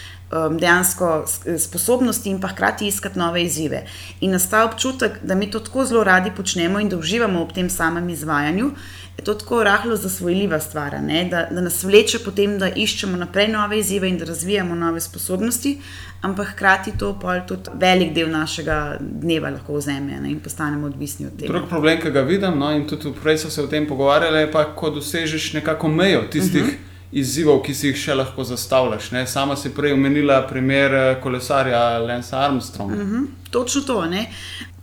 dejansko 0.59 1.25
sposobnosti 1.59 2.29
in 2.29 2.41
pa 2.41 2.47
hkrati 2.47 2.87
iskati 2.87 3.19
nove 3.19 3.43
izzive. 3.43 3.85
In 4.21 4.31
nastaja 4.31 4.65
občutek, 4.65 5.11
da 5.23 5.35
mi 5.35 5.51
to 5.51 5.59
tako 5.59 5.85
zelo 5.85 6.03
radi 6.03 6.31
počnemo 6.37 6.79
in 6.79 6.89
da 6.89 6.97
uživamo 6.97 7.41
ob 7.41 7.53
tem 7.53 7.69
samem 7.69 8.09
izvajanju, 8.09 8.71
je 9.17 9.23
to 9.23 9.33
tako 9.33 9.63
rahlo 9.63 9.95
zasvojljiva 9.95 10.59
stvar, 10.59 10.91
da, 11.31 11.47
da 11.51 11.61
nas 11.61 11.83
vleče 11.83 12.19
potem, 12.19 12.59
da 12.59 12.69
iščemo 12.69 13.17
naprej 13.17 13.47
nove 13.47 13.79
izzive 13.79 14.09
in 14.09 14.17
da 14.17 14.25
razvijamo 14.25 14.75
nove 14.75 15.01
sposobnosti, 15.01 15.77
ampak 16.21 16.47
hkrati 16.47 16.97
to 16.97 17.19
pa 17.21 17.39
tudi 17.39 17.69
velik 17.73 18.13
del 18.13 18.29
našega 18.29 18.97
dneva 18.99 19.49
lahko 19.49 19.77
vzame 19.77 20.19
ne, 20.21 20.31
in 20.31 20.39
postanemo 20.39 20.87
odvisni 20.87 21.25
od 21.25 21.39
tega. 21.39 21.53
Drugi 21.53 21.69
problem, 21.69 22.01
ki 22.01 22.11
ga 22.11 22.21
vidim, 22.21 22.59
no, 22.59 22.71
in 22.71 22.87
tudi 22.87 23.13
prej 23.23 23.37
so 23.37 23.49
se 23.49 23.63
o 23.63 23.67
tem 23.67 23.87
pogovarjali, 23.87 24.39
je 24.39 24.51
pa, 24.51 24.65
ko 24.75 24.89
dosežeš 24.89 25.53
nekako 25.53 25.87
mejo 25.87 26.21
tistih. 26.31 26.63
Uh 26.63 26.67
mhm. 26.67 26.75
-huh. 26.75 26.84
Izzivov, 27.11 27.61
ki 27.63 27.73
si 27.73 27.87
jih 27.87 27.97
še 27.97 28.15
lahko 28.15 28.43
zastavljaš. 28.43 29.11
Ne? 29.11 29.25
Sama 29.27 29.55
si 29.55 29.73
prej 29.73 29.93
omenila 29.93 30.41
primer 30.49 30.93
eh, 30.93 31.09
kolesarja 31.23 31.99
Lensa 31.99 32.39
Armstronga. 32.45 32.95
Uh 32.95 32.99
mhm, 33.01 33.15
-huh, 33.15 33.51
točno 33.51 33.81
to. 33.81 34.05
Ne? 34.05 34.27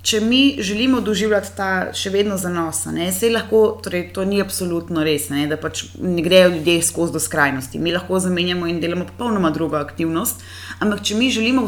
če 0.02 0.20
mi 0.20 0.56
želimo 0.58 1.00
doživljati 1.00 1.50
ta 1.56 1.68
še 1.94 2.10
vedno 2.10 2.36
zanos, 2.36 2.82
se 3.14 3.30
lahko, 3.30 3.60
torej 3.82 4.08
to 4.14 4.24
ni 4.26 4.40
absolutno 4.42 5.04
res, 5.06 5.28
ne, 5.30 5.46
da 5.46 5.56
pač 5.56 5.84
ne 5.98 6.22
grejo 6.22 6.48
ljudje 6.56 6.82
skozi 6.82 7.14
do 7.14 7.20
skrajnosti. 7.22 7.78
Mi 7.78 7.94
lahko 7.94 8.18
zamenjamo 8.18 8.66
in 8.66 8.80
delamo 8.82 9.06
popolnoma 9.06 9.52
drugo 9.54 9.78
aktivnost. 9.78 10.42
Ampak, 10.80 11.04
če 11.06 11.14
mi 11.14 11.30
želimo 11.30 11.66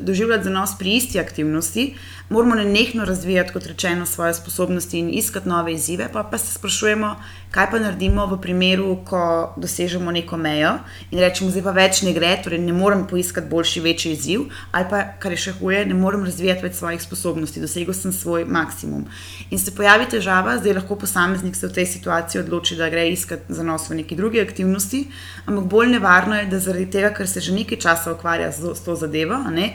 doživljati 0.00 0.44
zanos 0.44 0.76
pri 0.78 0.98
isti 0.98 1.20
aktivnosti, 1.20 1.94
moramo 2.28 2.54
nenehno 2.54 3.04
razvijati, 3.04 3.52
kot 3.52 3.66
rečeno, 3.66 4.06
svoje 4.06 4.34
sposobnosti 4.34 4.98
in 4.98 5.10
iskati 5.10 5.48
nove 5.48 5.72
izzive. 5.72 6.08
Pa, 6.12 6.22
pa 6.22 6.38
se 6.38 6.54
sprašujemo, 6.54 7.16
kaj 7.50 7.70
pa 7.70 7.78
naredimo 7.78 8.26
v 8.26 8.38
primeru, 8.40 8.96
ko 9.04 9.52
dosežemo 9.56 10.10
neko 10.12 10.36
mejo 10.36 10.72
in 11.10 11.20
rečemo, 11.20 11.50
zdaj 11.50 11.62
pa 11.62 11.74
več 11.76 12.02
ne 12.02 12.14
gre, 12.16 12.30
torej 12.44 12.62
ne 12.64 12.72
morem 12.72 13.04
poiskati 13.06 13.48
boljši, 13.50 13.80
večji 13.84 14.12
izziv, 14.12 14.46
ali 14.72 14.88
pa, 14.90 15.02
kar 15.20 15.36
je 15.36 15.40
še 15.44 15.56
huje, 15.60 15.84
ne 15.86 15.94
morem 15.94 16.24
razvijati 16.24 16.64
več 16.64 16.78
svojih 16.80 17.02
sposobnosti, 17.02 17.60
dosegel 17.60 17.94
sem 17.94 18.12
svoj 18.16 18.46
maksimum. 18.48 19.04
In 19.50 19.60
se 19.60 19.74
pojavi 19.76 20.08
težava, 20.16 20.56
zdaj 20.58 20.78
lahko 20.80 20.96
posameznik 20.96 21.56
se 21.56 21.68
v 21.68 21.76
tej 21.76 21.90
situaciji 21.92 22.40
odloči, 22.44 22.78
da 22.80 22.88
gre 22.92 23.04
iskati 23.12 23.52
zanos 23.52 23.90
v 23.90 24.00
neki 24.00 24.16
drugi 24.16 24.40
aktivnosti, 24.40 25.04
ampak 25.44 25.68
bolj 25.68 25.92
nevarno 25.98 26.40
je, 26.40 26.48
da 26.48 26.62
zaradi 26.62 26.88
tega, 26.96 27.12
ker 27.12 27.28
se 27.28 27.44
že 27.44 27.52
nekaj 27.52 27.82
časa 27.84 28.16
ukvarja 28.16 28.52
z, 28.52 28.72
z 28.78 28.86
to 28.86 28.96
zadevo, 28.96 29.42
ne, 29.52 29.74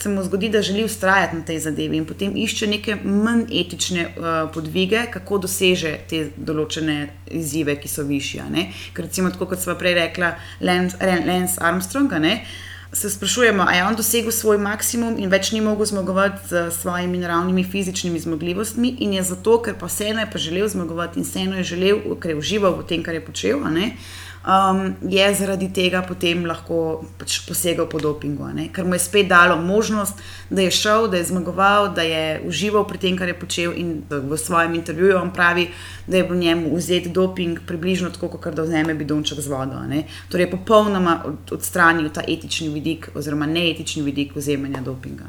se 0.00 0.08
mu 0.08 0.24
zgodi, 0.24 0.48
da 0.48 0.62
želi 0.62 0.84
ustrajati 0.84 1.36
na 1.36 1.44
tej 1.44 1.58
zadevi 1.60 1.96
in 1.96 2.06
potem 2.06 2.32
išče 2.36 2.66
neke 2.66 2.96
manj 3.04 3.44
etične 3.60 4.06
uh, 4.06 4.50
podvige, 4.54 5.06
kako 5.12 5.38
doseže 5.46 5.96
te 6.10 6.26
določene 6.36 7.08
izzive, 7.30 7.76
ki 7.80 7.88
so 7.88 8.04
višji. 8.06 8.42
Ker 8.94 9.08
recimo, 9.08 9.30
tako 9.30 9.52
kot 9.52 9.62
smo 9.62 9.76
prej 9.78 9.94
rekla, 10.00 10.34
Lance, 10.60 10.98
Lance 11.26 11.60
Armstrong. 11.60 12.12
Se 12.94 13.10
sprašujemo, 13.10 13.64
ali 13.66 13.76
je 13.76 13.84
on 13.84 13.96
dosegel 13.98 14.30
svoj 14.30 14.58
maksimum 14.62 15.16
in 15.18 15.30
več 15.30 15.50
ni 15.50 15.60
mogel 15.60 15.86
zmagovati 15.90 16.46
z 16.48 16.68
svojimi 16.76 17.18
naravnimi 17.18 17.64
fizičnimi 17.64 18.20
zmogljivostmi, 18.22 18.92
in 19.02 19.16
je 19.18 19.22
zato, 19.22 19.56
ker 19.62 19.74
pa 19.80 19.90
vseeno 19.90 20.22
je 20.22 20.30
pa 20.30 20.38
želel 20.38 20.68
zmagovati 20.68 21.18
in 21.18 21.26
vseeno 21.26 21.58
je 21.58 21.64
želel, 21.72 22.04
ker 22.22 22.30
je 22.30 22.38
užival 22.38 22.78
v 22.78 22.86
tem, 22.86 23.02
kar 23.02 23.18
je 23.18 23.24
počel. 23.24 23.58
Uh, 23.58 23.90
um, 24.46 24.94
je 25.10 25.34
zaradi 25.34 25.68
tega 25.72 26.02
potem 26.02 26.44
lahko 26.46 27.04
pač 27.18 27.40
posegal 27.48 27.88
po 27.88 27.98
dopingu, 27.98 28.46
ne? 28.54 28.68
ker 28.72 28.84
mu 28.84 28.94
je 28.94 29.02
spet 29.04 29.28
dalo 29.28 29.56
možnost, 29.56 30.20
da 30.50 30.62
je 30.62 30.70
šel, 30.70 31.08
da 31.08 31.16
je 31.16 31.24
zmagoval, 31.24 31.88
da 31.94 32.02
je 32.02 32.40
užival 32.46 32.86
pri 32.88 32.98
tem, 32.98 33.16
kar 33.16 33.28
je 33.28 33.34
počel. 33.38 33.72
In 33.76 34.04
v 34.10 34.38
svojem 34.38 34.74
intervjuju 34.74 35.18
on 35.18 35.32
pravi, 35.32 35.68
da 36.06 36.20
je 36.20 36.28
v 36.28 36.36
njemu 36.36 36.76
vzeti 36.76 37.08
doping 37.08 37.64
približno 37.66 38.10
tako, 38.10 38.28
kot 38.28 38.54
da 38.54 38.62
vzame 38.62 38.94
bidonček 38.94 39.40
z 39.40 39.48
vodo. 39.48 39.80
Ne? 39.88 40.04
Torej, 40.28 40.50
popolnoma 40.50 41.22
odstranil 41.50 42.10
ta 42.12 42.22
etični 42.28 42.68
vidik, 42.68 43.10
oziroma 43.14 43.46
neetični 43.46 44.02
vidik 44.02 44.36
vzemanja 44.36 44.84
dopinga. 44.84 45.24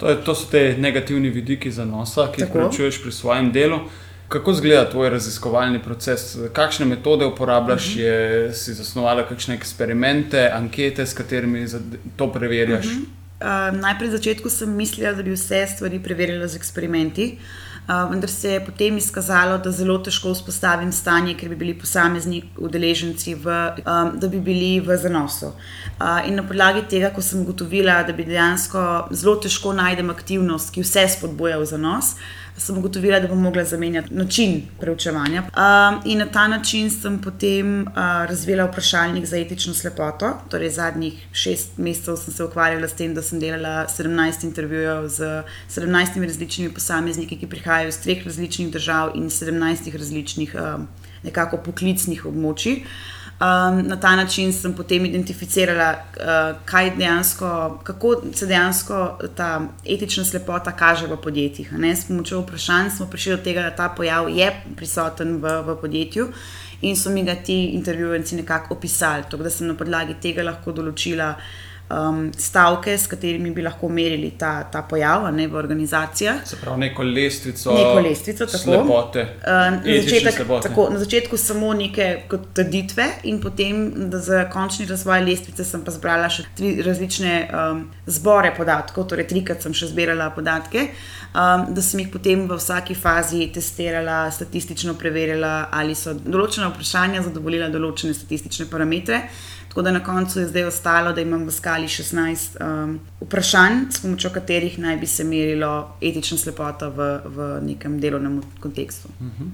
To, 0.00 0.08
je, 0.08 0.16
to 0.24 0.34
so 0.34 0.48
te 0.48 0.76
negativni 0.78 1.28
vidiki 1.28 1.70
zanosa, 1.70 2.30
ki 2.32 2.46
jih 2.46 2.54
prečuješ 2.54 3.02
pri 3.02 3.12
svojem 3.12 3.52
delu. 3.52 3.84
Kako 4.30 4.50
izgleda 4.50 4.90
tvoj 4.90 5.10
raziskovalni 5.10 5.80
proces, 5.82 6.36
kakšne 6.52 6.86
metode 6.86 7.26
uporabljaš, 7.26 7.86
uh 7.86 7.90
mhm. 7.90 8.00
-huh. 8.00 8.04
je, 8.04 8.54
si 8.54 8.74
zasnovala 8.74 9.26
kakšne 9.28 9.54
eksperimente, 9.54 10.50
ankete, 10.54 11.06
s 11.06 11.14
katerimi 11.14 11.66
to 12.16 12.32
preverjaš? 12.32 12.86
Uh 12.86 12.92
-huh. 12.92 13.72
uh, 13.72 13.80
najprej 13.80 14.08
na 14.08 14.16
začetku 14.16 14.50
sem 14.50 14.76
mislila, 14.76 15.12
da 15.12 15.22
bi 15.22 15.30
vse 15.30 15.66
stvari 15.66 15.98
preverila 16.02 16.46
z 16.46 16.56
eksperimenti. 16.56 17.38
Uh, 17.88 18.10
vendar 18.10 18.30
se 18.30 18.50
je 18.50 18.64
potem 18.66 18.96
izkazalo, 18.96 19.58
da 19.58 19.70
zelo 19.70 19.98
težko 19.98 20.32
vzpostavim 20.32 20.92
stanje, 20.92 21.34
ker 21.34 21.48
bi 21.48 21.56
bili 21.56 21.78
posamezni 21.78 22.42
udeleženci, 22.56 23.34
v, 23.34 23.46
um, 23.78 24.20
da 24.20 24.28
bi 24.28 24.40
bili 24.40 24.80
v 24.80 24.96
zanosu. 24.96 25.46
Uh, 25.46 26.28
in 26.28 26.34
na 26.34 26.42
podlagi 26.42 26.82
tega, 26.90 27.10
ko 27.10 27.22
sem 27.22 27.40
ugotovila, 27.40 28.02
da 28.02 28.12
bi 28.12 28.24
dejansko 28.24 29.08
zelo 29.10 29.36
težko 29.36 29.72
najdem 29.72 30.10
aktivnost, 30.10 30.74
ki 30.74 30.80
vse 30.80 31.08
spodbuja 31.08 31.58
v 31.58 31.64
zanos, 31.64 32.04
uh, 32.04 32.39
sem 32.60 32.78
ugotovila, 32.78 33.20
da 33.20 33.28
bom 33.28 33.40
mogla 33.40 33.64
zamenjati 33.64 34.14
način 34.14 34.62
preučevanja. 34.80 35.42
Um, 35.42 36.00
in 36.04 36.18
na 36.18 36.26
ta 36.26 36.48
način 36.48 36.90
sem 36.90 37.18
potem 37.22 37.82
uh, 37.82 37.94
razvila 38.28 38.64
vprašalnik 38.64 39.26
za 39.26 39.38
etično 39.38 39.74
slepoto. 39.74 40.32
Torej, 40.50 40.70
zadnjih 40.70 41.26
šest 41.32 41.78
mesecev 41.78 42.16
sem 42.16 42.34
se 42.34 42.44
ukvarjala 42.44 42.88
s 42.88 42.98
tem, 42.98 43.14
da 43.14 43.22
sem 43.22 43.40
delala 43.40 43.86
17 43.88 44.44
intervjujev 44.44 45.08
z 45.08 45.42
17 45.70 46.26
različnimi 46.26 46.74
posamezniki, 46.74 47.38
ki 47.40 47.48
prihajajo 47.48 47.88
iz 47.88 48.00
treh 48.02 48.26
različnih 48.26 48.70
držav 48.72 49.14
in 49.14 49.30
17 49.30 49.96
različnih 49.96 50.54
um, 50.54 50.88
nekako 51.22 51.56
poklicnih 51.64 52.26
območij. 52.26 52.84
Um, 53.40 53.86
na 53.88 53.96
ta 53.96 54.16
način 54.16 54.52
sem 54.52 54.72
potem 54.76 55.04
identificirala, 55.04 55.94
uh, 56.66 56.96
dejansko, 56.96 57.80
kako 57.82 58.22
se 58.34 58.46
dejansko 58.46 59.18
ta 59.36 59.60
etična 59.84 60.24
slepota 60.24 60.72
kaže 60.72 61.06
v 61.06 61.16
podjetjih. 61.16 61.72
Ne? 61.72 61.96
S 61.96 62.04
pomočjo 62.04 62.40
vprašanj 62.40 62.90
smo 62.90 63.06
prišli 63.06 63.36
do 63.36 63.42
tega, 63.42 63.62
da 63.62 63.70
ta 63.70 63.88
pojav 63.88 64.28
je 64.28 64.52
prisoten 64.76 65.36
v, 65.40 65.62
v 65.62 65.76
podjetju 65.80 66.28
in 66.80 66.96
so 66.96 67.10
mi 67.10 67.24
ga 67.24 67.34
ti 67.34 67.64
intervjuvenci 67.64 68.36
nekako 68.36 68.74
opisali. 68.74 69.22
Tako 69.30 69.42
da 69.42 69.50
sem 69.50 69.66
na 69.66 69.74
podlagi 69.74 70.14
tega 70.20 70.42
lahko 70.42 70.72
določila 70.72 71.34
um, 71.90 72.32
stavke, 72.38 72.98
s 72.98 73.06
katerimi 73.06 73.50
bi 73.50 73.62
lahko 73.62 73.88
merili 73.88 74.30
ta, 74.38 74.62
ta 74.72 74.82
pojav 74.82 75.26
ne, 75.34 75.46
v 75.48 75.56
organizacijah. 75.56 76.42
Se 76.46 76.56
pravi, 76.60 76.80
neko 76.80 77.02
lestvico, 77.02 77.74
neko 77.74 78.00
lestvico 78.08 78.46
tako, 78.46 78.62
slepote, 78.62 79.26
uh, 79.42 79.52
na, 79.76 80.00
začetek, 80.02 80.40
tako, 80.62 80.88
na 80.92 80.98
začetku 80.98 81.36
samo 81.36 81.72
neke 81.74 82.10
trditve, 82.54 83.06
in 83.30 83.40
potem 83.40 84.10
za 84.12 84.44
končni 84.52 84.86
razvoj 84.86 85.24
lestvice 85.26 85.64
sem 85.64 85.84
pa 85.84 85.94
zbrala 85.94 86.30
še 86.32 86.46
tri 86.56 86.76
različne 86.86 87.34
um, 87.48 87.84
zbore 88.06 88.54
podatkov, 88.56 89.08
torej 89.10 89.28
trikrat 89.30 89.62
sem 89.66 89.74
še 89.76 89.90
zbirala 89.90 90.30
podatke, 90.34 90.90
um, 91.34 91.68
da 91.74 91.84
sem 91.84 92.04
jih 92.04 92.12
potem 92.12 92.46
v 92.48 92.58
vsaki 92.58 92.94
fazi 92.98 93.48
testirala, 93.54 94.22
statistično 94.34 94.94
preverjala, 95.00 95.70
ali 95.74 95.96
so 95.98 96.14
določena 96.14 96.70
vprašanja 96.70 97.26
zadovoljila 97.28 97.70
določene 97.72 98.14
statistične 98.16 98.70
parametre. 98.70 99.24
Tako 99.70 99.82
da 99.82 99.92
na 99.92 100.00
koncu 100.04 100.40
je 100.40 100.48
zdaj 100.48 100.64
ostalo, 100.64 101.12
da 101.12 101.20
imam 101.20 101.44
v 101.46 101.52
skali 101.54 101.86
16 101.86 102.56
um, 102.58 102.96
vprašanj, 103.20 103.84
s 103.90 104.00
pomočjo 104.02 104.30
katerih 104.34 104.78
naj 104.78 104.96
bi 104.96 105.06
se 105.06 105.24
merilo 105.24 105.94
etična 106.02 106.38
slepota 106.38 106.88
v, 106.88 107.06
v 107.24 107.46
nekem 107.62 108.00
delovnem 108.00 108.40
kontekstu. 108.60 109.08
Uh 109.20 109.26
mhm. 109.26 109.44
-huh. 109.44 109.50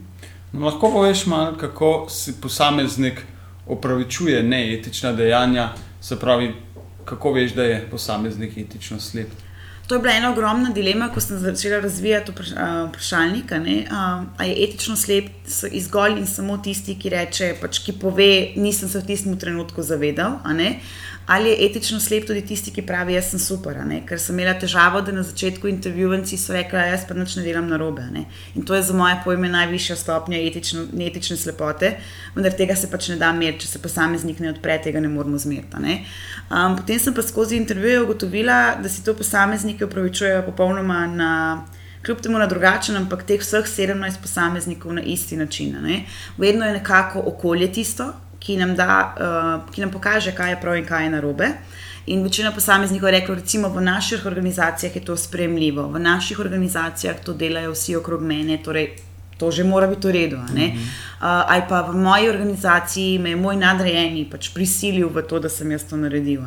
no, 0.53 0.65
lahko 0.67 0.91
poveš 0.91 1.27
malo, 1.27 1.57
kako 1.57 2.07
si 2.09 2.41
posameznik 2.41 3.23
opravičuje 3.67 4.43
neetična 4.43 5.13
dejanja, 5.13 5.73
se 6.01 6.19
pravi, 6.21 6.55
kako 7.05 7.33
veš, 7.33 7.53
da 7.53 7.63
je 7.63 7.89
posameznik 7.91 8.59
etično 8.59 9.01
slep. 9.01 9.29
To 9.87 9.95
je 9.95 10.01
bila 10.03 10.17
ena 10.19 10.31
ogromna 10.33 10.71
dilema, 10.75 11.09
ko 11.15 11.21
sem 11.21 11.39
začela 11.39 11.79
razvijati 11.81 12.33
vprašalnik. 12.33 13.53
Ali 13.53 14.49
je 14.49 14.65
etično 14.65 14.97
slep 14.97 15.31
izgolj 15.71 16.19
in 16.19 16.27
samo 16.27 16.59
tisti, 16.59 16.97
ki 16.99 17.13
reče, 17.15 17.53
pač, 17.61 17.79
ki 17.85 17.95
pove, 18.01 18.31
nisem 18.57 18.89
se 18.89 18.99
v 18.99 19.07
tistem 19.07 19.39
trenutku 19.39 19.83
zavedal 19.83 20.41
ali 21.27 21.51
je 21.51 21.67
etično 21.67 22.01
slep 22.01 22.27
tudi 22.27 22.41
tisti, 22.47 22.71
ki 22.71 22.85
pravi, 22.87 23.17
jaz 23.17 23.33
sem 23.33 23.41
super. 23.43 23.81
Ker 24.07 24.21
sem 24.23 24.37
imela 24.39 24.55
težavo, 24.59 25.01
da 25.03 25.13
na 25.13 25.25
začetku 25.27 25.69
intervjuvanci 25.69 26.39
so 26.39 26.55
rekli, 26.55 26.79
jaz 26.79 27.07
pa 27.09 27.15
nič 27.19 27.35
ne 27.37 27.43
delam 27.43 27.67
na 27.69 27.77
robe. 27.77 28.05
In 28.55 28.65
to 28.65 28.75
je 28.75 28.83
za 28.87 28.95
moje 28.95 29.17
pojme 29.25 29.49
najvišja 29.49 29.97
stopnja 29.97 30.39
etično, 30.39 30.87
neetične 30.93 31.37
slepote, 31.37 31.97
vendar 32.35 32.55
tega 32.55 32.77
se 32.77 32.91
pač 32.91 33.09
ne 33.11 33.17
da 33.19 33.33
meriti, 33.33 33.65
če 33.67 33.73
se 33.75 33.83
posameznik 33.83 34.39
ne 34.41 34.53
odpre, 34.55 34.79
tega 34.85 35.03
ne 35.03 35.11
moramo 35.11 35.39
zmeriti. 35.39 35.97
Um, 36.51 36.77
potem 36.79 37.01
sem 37.03 37.15
pa 37.15 37.23
skozi 37.27 37.57
intervjuje 37.59 38.05
ugotovila, 38.05 38.77
da 38.83 38.89
si 38.89 39.03
to 39.05 39.15
posamezniki 39.15 39.85
upravičujejo 39.85 40.45
popolnoma 40.47 41.07
na. 41.07 41.33
Kljub 42.07 42.21
temu 42.23 42.39
na 42.39 42.47
drugačen, 42.47 42.95
ampak 42.95 43.25
teh 43.27 43.41
vseh 43.43 43.65
17 43.67 44.21
posameznikov 44.23 44.93
na 44.95 45.03
isti 45.03 45.35
način. 45.37 45.73
Ne? 45.83 46.05
Vedno 46.39 46.63
je 46.63 46.77
nekako 46.77 47.25
okolje 47.27 47.67
tisto, 47.73 48.13
ki 48.39 48.57
nam, 48.57 48.77
da, 48.77 49.15
uh, 49.17 49.75
ki 49.75 49.81
nam 49.81 49.91
pokaže, 49.91 50.35
kaj 50.35 50.51
je 50.51 50.61
prav 50.61 50.77
in 50.77 50.87
kaj 50.87 51.05
je 51.05 51.11
narobe. 51.11 51.51
In 52.07 52.23
večina 52.23 52.53
posameznikov 52.55 53.09
je 53.09 53.21
rekla, 53.21 53.35
recimo 53.35 53.69
v 53.69 53.83
naših 53.83 54.27
organizacijah 54.27 54.97
je 54.97 55.05
to 55.05 55.17
spremljivo, 55.17 55.89
v 55.89 55.99
naših 55.99 56.39
organizacijah 56.39 57.17
to 57.25 57.35
delajo 57.35 57.73
vsi 57.75 57.97
okrog 57.97 58.23
mene, 58.23 58.63
torej 58.63 58.93
to 59.39 59.51
že 59.51 59.65
mora 59.65 59.87
biti 59.87 60.09
v 60.09 60.11
redu. 60.11 60.37
Uh, 60.37 60.43
ali 61.21 61.63
pa 61.69 61.83
v 61.83 61.97
moji 61.97 62.29
organizaciji 62.29 63.19
me 63.19 63.31
je 63.31 63.37
moj 63.37 63.57
nadrejeni 63.57 64.25
pač 64.31 64.49
prisilil 64.55 65.09
v 65.09 65.23
to, 65.29 65.39
da 65.39 65.49
sem 65.49 65.71
jaz 65.71 65.85
to 65.85 65.97
naredil. 65.97 66.45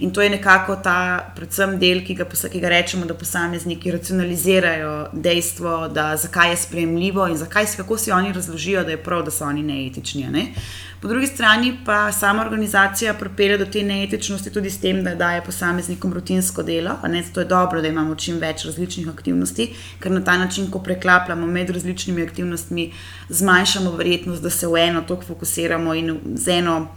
In 0.00 0.10
to 0.10 0.20
je 0.20 0.30
nekako 0.30 0.76
ta, 0.76 1.32
predvsem 1.36 1.78
del, 1.78 2.04
ki 2.04 2.14
ga, 2.14 2.24
ki 2.24 2.60
ga 2.60 2.68
rečemo, 2.68 3.06
da 3.06 3.14
posamezniki 3.14 3.92
racionalizirajo 3.92 5.12
dejstvo, 5.12 5.88
da 5.88 6.16
zakaj 6.16 6.50
je 6.50 6.56
sprejemljivo 6.56 7.28
in 7.28 7.36
zakaj, 7.36 7.66
kako 7.76 7.98
si 7.98 8.12
oni 8.12 8.32
razložijo, 8.32 8.84
da 8.84 8.90
je 8.90 9.02
prav, 9.02 9.24
da 9.24 9.30
so 9.30 9.44
oni 9.44 9.62
neetični. 9.62 10.28
Ne? 10.28 10.52
Po 11.00 11.08
drugi 11.08 11.26
strani 11.26 11.76
pa 11.84 12.12
sama 12.12 12.42
organizacija 12.42 13.14
pripelje 13.14 13.58
do 13.58 13.66
te 13.66 13.82
neetičnosti 13.82 14.50
tudi 14.50 14.70
s 14.70 14.80
tem, 14.80 15.04
da 15.04 15.14
daje 15.14 15.44
posameznikom 15.44 16.12
rutinsko 16.12 16.62
delo. 16.62 16.96
To 17.34 17.40
je 17.40 17.46
dobro, 17.46 17.80
da 17.80 17.88
imamo 17.88 18.14
čim 18.14 18.38
več 18.38 18.64
različnih 18.64 19.08
aktivnosti, 19.08 19.68
ker 20.00 20.12
na 20.12 20.24
ta 20.24 20.38
način, 20.38 20.70
ko 20.70 20.82
preklapljamo 20.82 21.46
med 21.46 21.70
različnimi 21.70 22.22
aktivnostmi, 22.22 22.92
zmanjšamo 23.28 23.92
verjetnost, 23.92 24.42
da 24.42 24.50
se 24.50 24.66
v 24.66 24.76
eno 24.88 25.02
toliko 25.02 25.26
fokusiramo 25.26 25.94
in 25.94 26.16
z 26.34 26.58
eno 26.58 26.88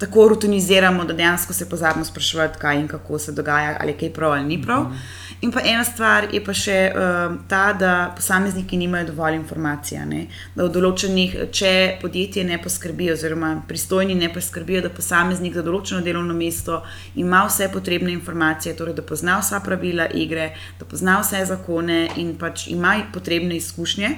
tako 0.00 0.28
rutiniziramo, 0.28 1.04
da 1.04 1.12
dejansko 1.12 1.52
se 1.52 1.68
pozabimo 1.68 2.04
spraševati, 2.04 2.58
kaj 2.58 2.78
in 2.80 2.88
kako 2.88 3.18
se 3.18 3.32
dogaja, 3.32 3.76
ali 3.80 3.92
je 3.92 3.98
kaj 3.98 4.12
prav 4.12 4.32
ali 4.32 4.44
ni 4.44 4.62
prav. 4.62 4.86
In 5.40 5.52
pa 5.52 5.60
ena 5.64 5.84
stvar 5.84 6.26
je 6.32 6.40
pa 6.44 6.54
še 6.56 6.78
uh, 6.94 7.36
ta, 7.48 7.72
da 7.72 7.92
posamezniki 8.16 8.76
nimajo 8.76 9.10
dovolj 9.10 9.36
informacij. 9.36 10.00
Da 10.56 10.64
v 10.64 10.72
določenih, 10.72 11.36
če 11.52 11.72
podjetje 12.00 12.44
ne 12.48 12.56
poskrbi, 12.62 13.10
oziroma 13.12 13.54
pristojni 13.68 14.16
ne 14.16 14.32
poskrbijo, 14.32 14.82
da 14.88 14.92
posameznik 14.92 15.56
za 15.56 15.64
določeno 15.64 16.00
delovno 16.04 16.34
mesto 16.34 16.82
ima 17.14 17.44
vse 17.48 17.68
potrebne 17.72 18.12
informacije, 18.16 18.76
torej 18.76 18.96
da 18.96 19.04
pozna 19.04 19.38
vsa 19.40 19.60
pravila 19.64 20.08
igre, 20.16 20.50
da 20.80 20.88
pozna 20.88 21.20
vse 21.20 21.44
zakone 21.48 22.06
in 22.16 22.36
pač 22.40 22.70
ima 22.72 22.96
potrebne 23.12 23.60
izkušnje. 23.60 24.14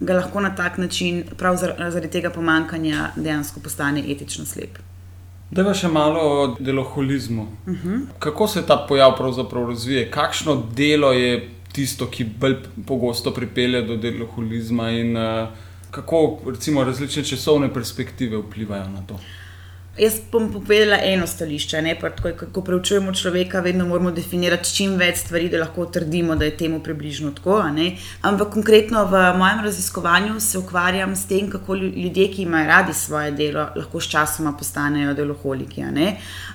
Ga 0.00 0.20
lahko 0.20 0.42
na 0.44 0.54
tak 0.54 0.78
način, 0.78 1.24
prav 1.38 1.56
zaradi 1.58 2.10
tega 2.10 2.30
pomankanja, 2.30 3.14
dejansko 3.16 3.62
postane 3.64 4.04
etično 4.12 4.46
slep. 4.46 4.78
Da 5.50 5.64
pa 5.64 5.74
še 5.74 5.88
malo 5.88 6.20
o 6.20 6.56
deloholizmu. 6.58 7.42
Uh 7.66 7.72
mhm. 7.72 7.88
-huh. 7.88 8.00
Kako 8.18 8.48
se 8.48 8.66
ta 8.66 8.76
pojav 8.88 9.16
pravzaprav 9.16 9.68
razvije? 9.68 10.10
Kakšno 10.10 10.62
delo 10.74 11.12
je 11.12 11.48
tisto, 11.72 12.06
ki 12.06 12.24
bolj 12.24 12.56
pogosto 12.86 13.30
pripelje 13.30 13.82
do 13.82 13.96
deloholizma 13.96 14.90
in 14.90 15.16
uh, 15.16 15.48
kako 15.90 16.38
recimo 16.46 16.84
različne 16.84 17.24
časovne 17.24 17.74
perspektive 17.74 18.36
vplivajo 18.36 18.88
na 18.88 19.02
to? 19.06 19.20
Jaz 19.96 20.18
bom 20.32 20.50
povedala 20.52 20.98
eno 21.00 21.24
stališče. 21.26 21.80
Ko, 22.20 22.46
ko 22.52 22.62
preučujemo 22.62 23.14
človeka, 23.16 23.62
vedno 23.64 23.86
moramo 23.88 24.10
definirati 24.12 24.68
čim 24.68 24.98
več 25.00 25.22
stvari, 25.22 25.48
da 25.48 25.62
lahko 25.62 25.86
trdimo, 25.88 26.34
da 26.36 26.44
je 26.44 26.52
temu 26.56 26.82
približno 26.84 27.30
tako. 27.38 27.62
Ampak 28.28 28.50
konkretno 28.52 29.06
v 29.08 29.22
mojem 29.38 29.62
raziskovanju 29.64 30.40
se 30.40 30.58
ukvarjam 30.58 31.14
s 31.16 31.24
tem, 31.30 31.48
kako 31.50 31.74
ljudje, 31.74 32.26
ki 32.34 32.42
imajo 32.42 32.66
radi 32.68 32.94
svoje 32.94 33.30
delo, 33.38 33.64
lahko 33.76 34.00
sčasoma 34.00 34.52
postanejo 34.52 35.14
deloholiki. 35.16 35.86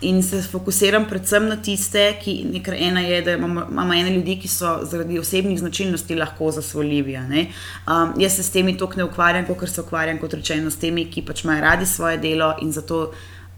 In 0.01 0.21
se 0.23 0.43
fokusiram 0.51 1.09
predvsem 1.09 1.49
na 1.49 1.57
tiste, 1.57 2.05
ki 2.21 2.43
nekaj 2.53 2.77
ena 2.89 3.01
je, 3.01 3.21
da 3.25 3.39
imamo, 3.41 3.65
imamo 3.71 3.93
ene 3.93 4.13
ljudi, 4.19 4.37
ki 4.37 4.53
so 4.53 4.75
zaradi 4.85 5.19
osebnih 5.19 5.59
značilnosti 5.59 6.15
lahko 6.15 6.51
zasvoljivi. 6.51 7.17
Um, 7.17 8.13
jaz 8.21 8.37
se 8.37 8.43
s 8.43 8.53
temi 8.53 8.77
toliko 8.77 9.01
ne 9.01 9.09
ukvarjam, 9.09 9.49
kot 9.49 9.69
se 9.69 9.81
ukvarjam, 9.81 10.21
kot 10.21 10.33
rečeno, 10.37 10.69
s 10.69 10.77
temi, 10.77 11.09
ki 11.09 11.25
pač 11.25 11.43
imajo 11.43 11.61
radi 11.61 11.89
svoje 11.89 12.21
delo 12.21 12.53
in 12.61 12.71
zato 12.71 13.09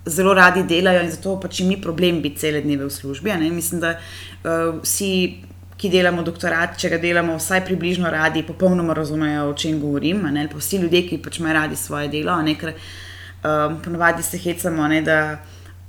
zelo 0.05 0.33
radi 0.33 0.63
delajo 0.63 1.03
in 1.03 1.12
zato 1.12 1.38
pač 1.39 1.60
jim 1.60 1.69
ni 1.69 1.81
problem 1.81 2.22
biti 2.22 2.39
cele 2.39 2.62
dneve 2.62 2.86
v 2.86 2.91
službi. 2.91 3.33
Mislim, 3.51 3.79
da 3.79 3.95
uh, 3.95 4.81
vsi, 4.81 5.43
ki 5.77 5.89
delamo 5.89 6.24
doktorat, 6.24 6.77
če 6.79 6.89
ga 6.89 6.98
delamo 6.98 7.38
vsaj 7.38 7.63
približno 7.65 8.12
radi, 8.12 8.43
popolnoma 8.43 8.93
razumejo, 8.93 9.50
o 9.50 9.53
čem 9.53 9.79
govorim. 9.81 10.25
Vsi 10.55 10.83
ljudje, 10.83 11.07
ki 11.07 11.22
pač 11.24 11.39
imajo 11.39 11.53
radi 11.62 11.79
svoje 11.79 12.12
delo, 12.12 12.38
ker 12.60 12.74
um, 12.74 13.79
ponovadi 13.83 14.24
se 14.24 14.38
hecamo, 14.38 14.88
ne, 14.88 15.01
da 15.01 15.19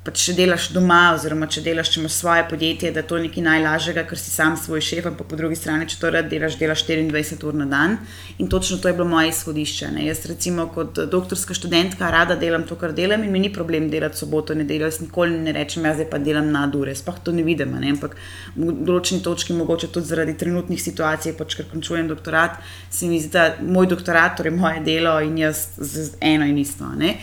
pač 0.04 0.20
če 0.20 0.34
delaš 0.36 0.66
doma, 0.74 1.14
oziroma 1.14 1.46
če 1.48 1.62
delaš, 1.64 1.94
če 1.94 2.08
svoje 2.12 2.42
podjetje, 2.50 2.90
da 2.92 3.00
je 3.00 3.08
to 3.08 3.18
nekaj 3.22 3.44
najlažjega, 3.46 4.02
ker 4.08 4.20
si 4.20 4.28
sam 4.28 4.58
svoj 4.60 4.82
šef, 4.84 5.06
pa 5.16 5.24
po 5.24 5.38
drugi 5.38 5.56
strani, 5.56 5.86
če 5.88 5.96
to 6.00 6.10
rad 6.12 6.28
delaš, 6.28 6.58
delaš 6.60 6.82
24 6.84 7.46
ur 7.48 7.56
na 7.56 7.64
dan. 7.70 7.96
In 8.36 8.50
točno 8.52 8.76
to 8.82 8.90
je 8.90 8.96
bilo 8.98 9.06
moje 9.08 9.30
izhodišče. 9.32 9.88
Ne. 9.96 10.04
Jaz, 10.10 10.26
recimo, 10.28 10.66
kot 10.74 11.00
doktorska 11.08 11.56
študentka, 11.56 12.10
rada 12.12 12.36
delam 12.36 12.66
to, 12.68 12.76
kar 12.80 12.92
delam 12.92 13.24
in 13.24 13.32
mi 13.32 13.40
ni 13.46 13.52
problem 13.52 13.88
delati 13.92 14.20
soboto, 14.20 14.56
nedeljo. 14.58 14.90
Jaz 14.92 15.00
nikoli 15.06 15.40
ne 15.40 15.56
rečem, 15.56 15.88
jaz 15.88 16.04
pa 16.10 16.20
delam 16.20 16.52
na 16.52 16.66
dure, 16.68 16.92
sploh 16.94 17.22
to 17.24 17.32
ne 17.32 17.46
vidim. 17.46 17.72
Ne. 17.80 17.94
Ampak 17.96 18.18
v 18.58 18.76
določeni 18.84 19.24
točki, 19.24 19.56
mogoče 19.56 19.88
tudi 19.94 20.12
zaradi 20.12 20.36
trenutnih 20.36 20.84
situacij, 20.84 21.32
pač 21.40 21.56
ker 21.56 21.70
končujem 21.72 22.12
doktorat, 22.12 22.60
se 22.92 23.08
mi 23.08 23.22
zdi, 23.24 23.32
da 23.32 23.48
moj 23.64 23.88
doktorat, 23.96 24.36
torej 24.36 24.52
moje 24.52 24.84
delo 24.84 25.16
in 25.24 25.40
jaz 25.46 25.70
z 25.80 26.12
eno 26.20 26.44
in 26.44 26.60
isto. 26.60 26.92
Ne. 27.00 27.16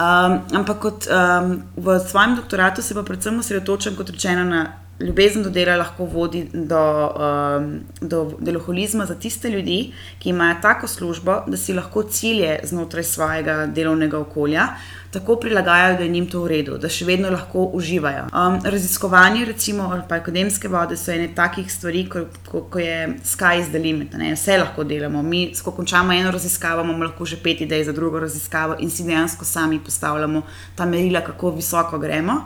Um, 0.00 0.40
ampak 0.56 0.78
kot, 0.80 1.06
um, 1.12 1.62
v 1.76 2.00
svojem 2.00 2.36
doktoratu 2.36 2.82
se 2.82 2.94
pa 2.94 3.02
predvsem 3.02 3.38
osredotočam, 3.38 3.96
kot 3.96 4.10
rečeno, 4.10 4.44
na 4.48 4.62
ljubezen 5.00 5.42
do 5.42 5.50
dela, 5.50 5.76
lahko 5.76 6.04
vodi 6.04 6.44
do, 6.52 6.82
um, 7.08 7.80
do 8.00 8.36
deloholizma 8.38 9.06
za 9.06 9.14
tiste 9.14 9.50
ljudi, 9.50 9.92
ki 10.18 10.30
imajo 10.30 10.56
tako 10.62 10.88
službo, 10.88 11.42
da 11.46 11.56
si 11.56 11.74
lahko 11.74 12.02
cilje 12.02 12.58
znotraj 12.64 13.04
svojega 13.04 13.66
delovnega 13.66 14.18
okolja 14.18 14.68
tako 15.10 15.36
prilagajajo, 15.36 15.96
da 15.96 16.02
je 16.02 16.08
njim 16.08 16.26
to 16.30 16.42
v 16.42 16.48
redu, 16.48 16.76
da 16.78 16.88
še 16.88 17.04
vedno 17.04 17.30
lahko 17.34 17.64
uživajo. 17.74 18.28
Um, 18.30 18.60
raziskovanje, 18.64 19.44
recimo, 19.44 19.88
ali 19.90 20.02
pa 20.08 20.20
akademske 20.20 20.68
vode 20.70 20.96
so 20.96 21.10
ene 21.12 21.32
takih 21.34 21.66
stvari, 21.72 22.04
ko, 22.08 22.24
ko, 22.46 22.62
ko 22.70 22.78
je 22.78 23.16
limit, 23.82 24.14
ne? 24.14 24.32
vse 24.34 24.58
lahko 24.58 24.84
delamo. 24.84 25.22
Mi, 25.22 25.48
ko 25.64 25.72
končamo 25.74 26.12
eno 26.12 26.30
raziskavo, 26.30 26.84
imamo 26.86 27.04
lahko 27.04 27.26
že 27.26 27.40
pet 27.42 27.60
idej 27.60 27.84
za 27.84 27.92
drugo 27.92 28.20
raziskavo 28.20 28.76
in 28.78 28.90
si 28.90 29.02
dejansko 29.02 29.44
sami 29.44 29.80
postavljamo 29.84 30.42
ta 30.76 30.86
merila, 30.86 31.20
kako 31.20 31.50
visoko 31.58 31.98
gremo. 31.98 32.44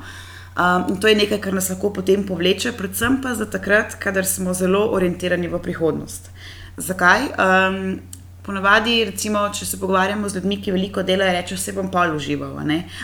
Um, 0.54 0.84
in 0.88 1.00
to 1.00 1.08
je 1.08 1.18
nekaj, 1.18 1.40
kar 1.42 1.54
nas 1.54 1.68
lahko 1.70 1.90
potem 1.90 2.23
povleče, 2.26 2.73
predvsem 2.78 3.18
pa 3.23 3.34
za 3.34 3.46
takrat, 3.50 3.96
kadar 3.99 4.26
smo 4.26 4.54
zelo 4.54 4.87
orientirani 4.94 5.49
v 5.50 5.58
prihodnost. 5.58 6.30
Zakaj? 6.76 7.32
Um, 7.34 8.00
Ponavadi, 8.44 8.99
recimo, 9.08 9.40
če 9.56 9.64
se 9.64 9.78
pogovarjamo 9.80 10.28
z 10.28 10.37
ljudmi, 10.37 10.58
ki 10.61 10.73
veliko 10.75 11.02
delajo, 11.02 11.32
rečejo, 11.32 11.56
vse 11.56 11.73
bom 11.73 11.87
pa 11.88 12.02
užival. 12.12 12.58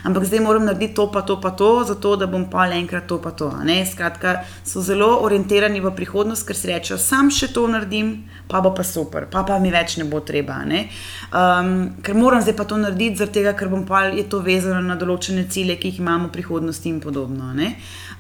Ampak 0.05 0.27
zdaj 0.29 0.43
moram 0.45 0.67
narediti 0.69 0.93
to, 0.99 1.07
pa 1.09 1.23
to, 1.25 1.39
pa 1.41 1.55
to, 1.57 1.71
zato 1.89 2.13
da 2.21 2.29
bom 2.29 2.45
pa 2.53 2.67
enkrat 2.77 3.07
to, 3.09 3.17
pa 3.25 3.33
to. 3.33 3.49
Skratka, 3.93 4.43
so 4.69 4.85
zelo 4.85 5.09
orientirani 5.25 5.81
v 5.81 5.95
prihodnost, 5.97 6.45
ker 6.45 6.57
si 6.57 6.69
rečejo, 6.69 6.99
sam 7.01 7.33
še 7.33 7.49
to 7.57 7.65
naredim, 7.73 8.29
pa 8.51 8.61
bo 8.61 8.75
pa 8.75 8.85
super, 8.85 9.27
pa 9.31 9.45
pa 9.47 9.59
mi 9.59 9.71
več 9.71 9.97
ne 10.01 10.05
bo 10.11 10.21
treba. 10.21 10.61
Ne? 10.67 10.89
Um, 11.31 11.95
ker 12.03 12.19
moram 12.19 12.43
zdaj 12.43 12.57
pa 12.59 12.67
to 12.67 12.79
narediti, 12.81 13.27
tega, 13.31 13.55
ker 13.55 13.71
bom 13.71 13.87
pa 13.87 14.09
je 14.11 14.27
to 14.29 14.43
vezano 14.45 14.83
na 14.83 14.99
določene 14.99 15.47
cilje, 15.49 15.79
ki 15.81 15.93
jih 15.93 16.03
imamo 16.03 16.29
v 16.29 16.35
prihodnosti 16.41 16.89
in 16.91 17.01
podobno. 17.01 17.53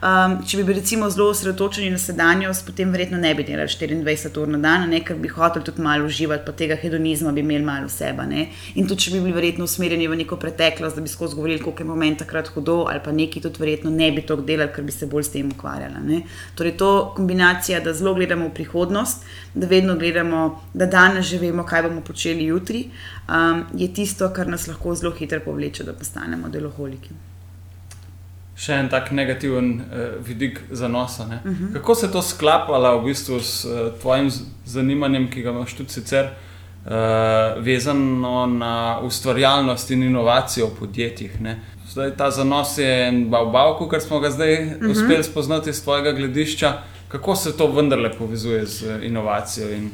Um, 0.00 0.38
če 0.46 0.60
bi 0.60 0.64
bili 0.64 0.78
recimo 0.78 1.10
zelo 1.12 1.26
osredotočeni 1.34 1.90
na 1.92 1.98
sedanjost, 2.00 2.64
potem 2.64 2.92
verjetno 2.94 3.18
ne 3.20 3.34
bi 3.36 3.44
delali 3.44 3.68
24 3.68 4.38
ur 4.40 4.48
na 4.48 4.60
dan, 4.62 4.86
ne? 4.88 5.02
ker 5.04 5.18
bi 5.20 5.28
hotel 5.28 5.64
tudi 5.66 5.82
malo 5.84 6.06
uživati, 6.08 6.46
pa 6.46 6.54
tega 6.56 6.78
hedonizma 6.80 7.34
bi 7.36 7.44
imeli 7.44 7.64
malo 7.66 7.90
sebe. 7.92 8.24
In 8.74 8.86
tudi, 8.86 9.00
če 9.04 9.12
bi 9.12 9.20
bili 9.20 9.34
verjetno 9.36 9.66
usmerjeni 9.68 10.08
v 10.08 10.22
neko 10.22 10.38
preteklost, 10.40 10.96
da 10.96 11.04
bi 11.04 11.12
skozi 11.12 11.36
govorili, 11.36 11.60
koliko 11.60 11.84
je 11.84 11.88
moment 11.88 12.22
takrat 12.22 12.48
hudo, 12.54 12.84
ali 12.88 13.02
pa 13.04 13.12
neki 13.12 13.42
tudi 13.44 13.60
verjetno 13.60 13.90
ne 13.90 14.10
bi 14.12 14.24
to 14.24 14.36
delali, 14.36 14.72
ker 14.72 14.86
bi 14.86 14.94
se 14.94 15.08
bolj 15.10 15.28
s 15.28 15.34
tem 15.34 15.50
ukvarjali. 15.52 16.22
Torej, 16.56 16.76
to 16.80 16.90
kombinacija, 17.16 17.80
da 17.84 17.92
zelo 17.96 18.14
gledamo 18.14 18.48
v 18.48 18.54
prihodnost, 18.56 19.24
da 19.54 19.66
vedno 19.66 19.96
gledamo, 19.96 20.19
da 20.74 20.86
danes 20.86 21.26
že 21.26 21.38
vemo, 21.38 21.64
kaj 21.64 21.82
bomo 21.82 22.00
počeli 22.00 22.44
jutri, 22.44 22.90
um, 23.28 23.64
je 23.74 23.88
tisto, 23.94 24.30
kar 24.32 24.48
nas 24.48 24.66
lahko 24.66 24.94
zelo 24.94 25.12
hitro 25.18 25.40
povleče, 25.44 25.84
da 25.84 25.92
postanemo 25.92 26.48
deloholiki 26.48 27.14
še 28.60 28.76
en 28.76 28.90
tak 28.92 29.08
negativen 29.16 29.72
uh, 29.80 30.12
vidik 30.24 30.60
zanosa. 30.70 31.24
Uh 31.24 31.50
mhm. 31.50 31.64
-huh. 31.64 31.72
Kako 31.72 31.94
se 31.94 32.12
to 32.12 32.22
sklapala 32.22 32.96
v 32.96 33.04
bistvu 33.04 33.40
s 33.40 33.64
uh, 33.64 33.92
tvojim 34.00 34.30
zanimanjem, 34.64 35.30
ki 35.30 35.42
ga 35.42 35.50
imaš 35.50 35.74
tudi 35.74 35.90
sicer, 35.90 36.24
uh, 36.24 37.64
vezano 37.64 38.46
na 38.46 39.00
ustvarjalnost 39.02 39.90
in 39.90 40.02
inovacijo 40.02 40.66
v 40.66 40.78
podjetjih? 40.78 41.40
Ne? 41.40 41.58
Zdaj 41.88 42.16
ta 42.16 42.30
zanos 42.30 42.78
je 42.78 43.08
en 43.08 43.30
bav, 43.30 43.78
kot 43.78 44.02
smo 44.02 44.20
ga 44.20 44.30
zdaj 44.30 44.54
uh 44.54 44.60
mhm. 44.60 44.86
-huh. 44.86 44.90
uspeli 44.90 45.24
spoznati 45.24 45.70
iz 45.70 45.82
tvojega 45.82 46.12
gledišča. 46.12 46.72
Kako 47.08 47.36
se 47.36 47.56
to 47.56 47.72
vendarle 47.72 48.12
povezuje 48.18 48.66
z 48.66 48.84
inovacijo 49.02 49.70
in 49.70 49.90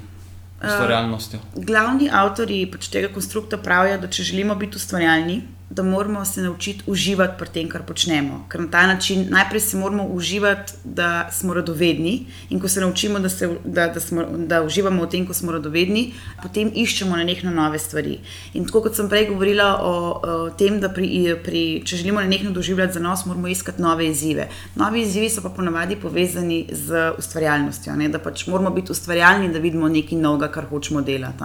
ustvarjalnostjo? 0.62 1.40
Uh, 1.55 1.64
glavni 1.64 2.09
avtori 2.12 2.62
pač 2.73 2.88
tega 2.92 3.11
konstrukta 3.14 3.59
pravijo, 3.59 3.99
da 4.03 4.11
če 4.11 4.27
želimo 4.31 4.55
biti 4.59 4.81
ustvarjalni, 4.81 5.42
da 5.71 5.83
moramo 5.83 6.25
se 6.25 6.43
naučiti 6.43 6.83
uživati 6.87 7.35
pri 7.39 7.49
tem, 7.49 7.69
kar 7.69 7.83
počnemo. 7.83 8.45
Ker 8.49 8.61
na 8.61 8.71
ta 8.71 8.87
način 8.87 9.27
najprej 9.31 9.61
se 9.61 9.77
moramo 9.77 10.05
uživati, 10.05 10.73
da 10.85 11.29
smo 11.33 11.55
radovedni, 11.55 12.27
in 12.51 12.61
ko 12.61 12.69
se 12.69 12.81
naučimo, 12.81 13.19
da, 13.19 13.29
se, 13.29 13.49
da, 13.65 13.89
da, 13.89 14.01
smo, 14.01 14.23
da 14.23 14.63
uživamo 14.63 15.03
v 15.03 15.11
tem, 15.11 15.27
ko 15.27 15.35
smo 15.35 15.53
radovedni, 15.53 16.13
potem 16.43 16.71
iščemo 16.75 17.17
na 17.17 17.25
nekaj 17.25 17.51
nove 17.51 17.79
stvari. 17.79 18.19
In 18.55 18.67
tako 18.67 18.85
kot 18.87 18.97
sem 18.97 19.09
prej 19.09 19.27
govorila 19.33 19.73
o, 19.83 19.93
o 20.23 20.51
tem, 20.51 20.79
da 20.81 20.89
pri, 20.89 21.35
pri, 21.45 21.65
če 21.85 21.97
želimo 21.97 22.23
na 22.23 22.31
nekaj 22.31 22.55
doživljati 22.55 22.95
za 22.95 23.03
nos, 23.03 23.27
moramo 23.27 23.49
iskati 23.49 23.83
nove 23.83 24.07
izzive. 24.07 24.49
Novi 24.77 25.03
izzivi 25.03 25.31
so 25.31 25.43
pa 25.43 25.51
ponavadi 25.51 25.97
povezani 25.97 26.67
z 26.71 27.11
ustvarjalnostjo, 27.19 27.97
ne? 27.97 28.09
da 28.09 28.23
pač 28.23 28.47
moramo 28.47 28.71
biti 28.71 28.93
ustvarjalni, 28.93 29.51
da 29.53 29.59
vidimo 29.59 29.89
nekaj 29.89 30.19
novega, 30.19 30.53
kar 30.53 30.71
hočemo 30.71 31.03
delati 31.03 31.43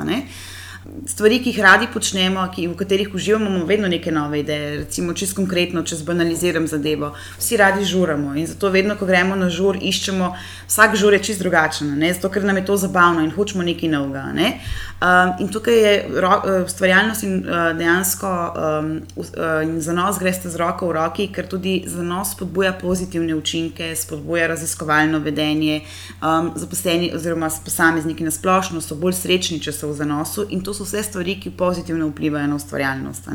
stvari, 1.06 1.39
ki 1.44 1.50
jih 1.50 1.60
radi 1.62 1.88
počnemo, 1.94 2.44
ki, 2.56 2.67
v 2.67 2.76
katerih 2.76 3.15
uživamo, 3.15 3.50
imamo 3.50 3.65
vedno 3.65 3.88
neke 3.88 4.12
nove 4.12 4.39
ideje. 4.39 4.78
Recimo, 4.78 5.13
čisto 5.13 5.36
konkretno, 5.36 5.84
če 5.84 5.96
zbanaliziram 5.96 6.67
zadevo. 6.67 7.13
Vsi 7.38 7.58
radi 7.58 7.86
žuramo 7.86 8.36
in 8.36 8.48
zato 8.48 8.70
vedno, 8.70 8.96
ko 8.98 9.06
gremo 9.06 9.36
na 9.36 9.50
žur, 9.50 9.78
iščemo, 9.82 10.32
vsak 10.67 10.96
žur 10.96 11.13
je 11.13 11.24
čisto 11.24 11.44
drugačen, 11.44 11.94
ne? 12.00 12.13
zato 12.13 12.30
ker 12.30 12.44
nam 12.44 12.58
je 12.58 12.65
to 12.65 12.78
zabavno 12.78 13.22
in 13.22 13.32
hočemo 13.32 13.63
nekaj 13.63 13.89
novega. 13.89 14.24
Ne? 14.34 14.54
Um, 15.02 15.32
in 15.39 15.48
tukaj 15.50 15.78
je 15.82 15.94
uh, 16.10 16.65
ustvarjalnost 16.65 17.24
in 17.24 17.39
uh, 17.39 17.72
dejansko 17.78 18.30
um, 18.30 18.91
uh, 19.17 19.26
in 19.63 19.80
zanos 19.82 20.20
greste 20.22 20.50
z 20.50 20.62
roko 20.62 20.91
v 20.91 20.98
roki, 20.98 21.26
ker 21.34 21.48
tudi 21.50 21.80
zanos 21.89 22.36
spodbuja 22.36 22.74
pozitivne 22.82 23.36
učinke, 23.36 23.96
spodbuja 23.96 24.48
raziskovalno 24.48 25.20
vedenje. 25.20 25.82
Um, 26.22 26.52
zaposleni 26.56 27.10
oziroma 27.15 27.50
posamezniki 27.65 28.24
na 28.24 28.32
splošno 28.32 28.82
so 28.82 28.96
bolj 28.96 29.17
srečni, 29.17 29.58
če 29.62 29.74
so 29.74 29.89
v 29.89 29.98
zanosu 30.04 30.46
in 30.50 30.62
to 30.62 30.71
to 30.72 30.78
so 30.78 30.84
vse 30.84 31.04
stvari, 31.04 31.40
ki 31.40 31.52
pozitivno 31.52 32.08
vplivajo 32.08 32.48
na 32.48 32.56
ustvarjalnost. 32.56 33.28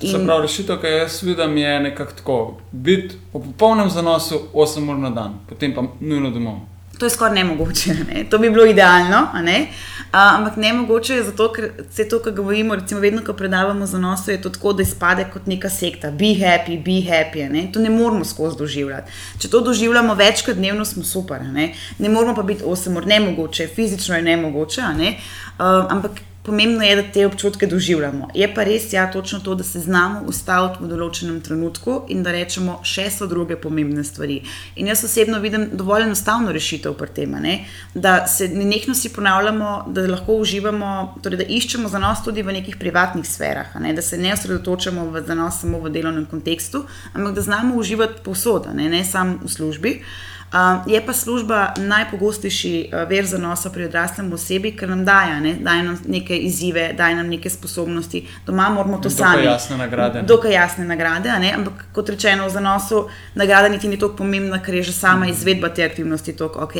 In... 0.00 0.10
Se 0.10 0.24
pravi, 0.24 0.42
rešitev, 0.42 0.80
ki 0.80 0.86
jaz 0.86 1.22
vidim, 1.22 1.56
je 1.56 1.80
nekako 1.80 2.12
tako: 2.12 2.58
biti 2.72 3.14
v 3.32 3.40
popolnem 3.40 3.90
zanosu 3.90 4.42
8 4.52 4.90
ur 4.90 4.98
na 4.98 5.10
dan, 5.10 5.38
potem 5.48 5.74
pa 5.74 5.86
nujno 6.00 6.30
domov. 6.30 6.60
To 6.98 7.06
je 7.06 7.10
skoraj 7.10 7.34
nemogoče, 7.34 7.94
ne? 8.08 8.24
to 8.30 8.38
bi 8.38 8.50
bilo 8.50 8.66
idealno, 8.66 9.28
ne? 9.42 9.66
A, 10.12 10.36
ampak 10.36 10.56
ne 10.56 10.72
mogoče 10.72 11.14
je 11.14 11.22
zato, 11.22 11.46
ker 11.52 11.70
vse 11.88 12.04
to, 12.08 12.18
kar 12.20 12.34
govorimo, 12.36 12.74
recimo 12.76 13.00
vedno, 13.00 13.22
ko 13.24 13.32
predavamo 13.32 13.86
za 13.86 13.98
nos, 13.98 14.28
je 14.28 14.36
to 14.42 14.50
tako, 14.50 14.72
da 14.72 14.82
izpade 14.82 15.24
kot 15.32 15.46
neka 15.46 15.70
sekta. 15.70 16.10
Be 16.10 16.34
happy, 16.36 16.76
be 16.84 17.00
happy. 17.08 17.46
Ne? 17.48 17.68
To 17.72 17.80
ne 17.80 17.90
moramo 17.90 18.24
skozi 18.24 18.58
doživljati. 18.58 19.12
Če 19.38 19.48
to 19.48 19.60
doživljamo 19.60 20.14
večkrat 20.14 20.56
dnevno, 20.56 20.84
smo 20.84 21.04
super. 21.04 21.40
Ne, 21.42 21.72
ne 21.98 22.08
moramo 22.08 22.34
pa 22.34 22.42
biti 22.42 22.64
8 22.64 22.96
ur, 22.96 23.06
nemogoče, 23.06 23.68
fizično 23.74 24.16
je 24.16 24.22
nemogoče. 24.22 24.82
Ne? 24.98 25.14
A, 25.58 25.86
ampak 25.88 26.20
pomembno 26.50 26.82
je, 26.84 26.96
da 26.96 27.02
te 27.12 27.26
občutke 27.26 27.66
doživljamo. 27.70 28.28
Je 28.34 28.48
pa 28.54 28.64
res, 28.66 28.88
ja, 28.92 29.06
točno 29.12 29.38
to, 29.40 29.54
da 29.54 29.64
se 29.64 29.78
znamo 29.80 30.24
ustaviti 30.26 30.82
v 30.82 30.88
določenem 30.90 31.36
trenutku 31.46 32.00
in 32.10 32.24
da 32.26 32.32
rečemo, 32.34 32.80
še 32.82 33.04
so 33.14 33.28
druge 33.30 33.54
pomembne 33.60 34.02
stvari. 34.04 34.40
In 34.82 34.90
jaz 34.90 35.04
osebno 35.06 35.38
vidim 35.44 35.68
dovolj 35.78 36.08
enostavno 36.08 36.50
rešitev 36.52 36.96
pri 36.98 37.14
tem, 37.14 37.36
da 37.94 38.26
se 38.26 38.48
nekno 38.48 38.96
si 38.98 39.12
ponavljamo, 39.14 39.70
da 39.94 40.08
lahko 40.10 40.40
uživamo, 40.42 41.20
torej 41.22 41.44
da 41.44 41.46
iščemo 41.46 41.88
za 41.88 42.02
nas 42.02 42.24
tudi 42.26 42.42
v 42.42 42.56
nekih 42.58 42.80
privatnih 42.80 43.28
sferah, 43.28 43.76
ne? 43.78 43.94
da 43.94 44.02
se 44.02 44.18
ne 44.18 44.32
osredotočamo 44.34 45.06
za 45.26 45.38
nas 45.38 45.60
samo 45.62 45.78
v 45.84 45.94
delovnem 45.94 46.26
kontekstu, 46.26 46.82
ampak 47.14 47.38
da 47.38 47.46
znamo 47.46 47.78
uživati 47.78 48.24
povsod, 48.26 48.72
ne, 48.74 48.90
ne 48.90 49.04
samo 49.06 49.38
v 49.44 49.54
službi. 49.54 49.94
Uh, 50.00 50.30
je 50.86 51.06
pa 51.06 51.12
služba 51.12 51.74
najpogostejši 51.76 52.90
uh, 52.92 53.08
ver 53.08 53.26
zanosa 53.26 53.70
pri 53.70 53.84
odraslem 53.84 54.32
osebi, 54.32 54.72
ker 54.76 54.88
nam 54.88 55.04
daje 55.04 55.40
ne? 55.40 55.54
daj 55.62 55.82
nam 55.82 55.98
neke 56.08 56.36
izzive, 56.36 56.92
daje 56.98 57.14
nam 57.14 57.28
neke 57.28 57.50
sposobnosti, 57.50 58.26
doma 58.46 58.68
moramo 58.68 58.98
to 58.98 59.08
Dokaj 59.08 59.32
sami. 59.32 59.44
jasne 59.44 59.76
nagrade. 59.76 60.22
Dokaj 60.22 60.52
jasne 60.52 60.84
nagrade, 60.84 61.30
ampak 61.54 61.84
kot 61.92 62.08
rečeno, 62.08 62.46
v 62.46 62.50
zanosu 62.50 63.06
nagrada 63.34 63.68
niti 63.68 63.88
ni 63.88 63.98
tako 63.98 64.16
pomembna, 64.16 64.58
ker 64.62 64.74
je 64.74 64.82
že 64.82 64.92
sama 64.92 65.26
izvedba 65.26 65.68
te 65.68 65.84
aktivnosti 65.84 66.36
tako 66.36 66.64
ok. 66.64 66.74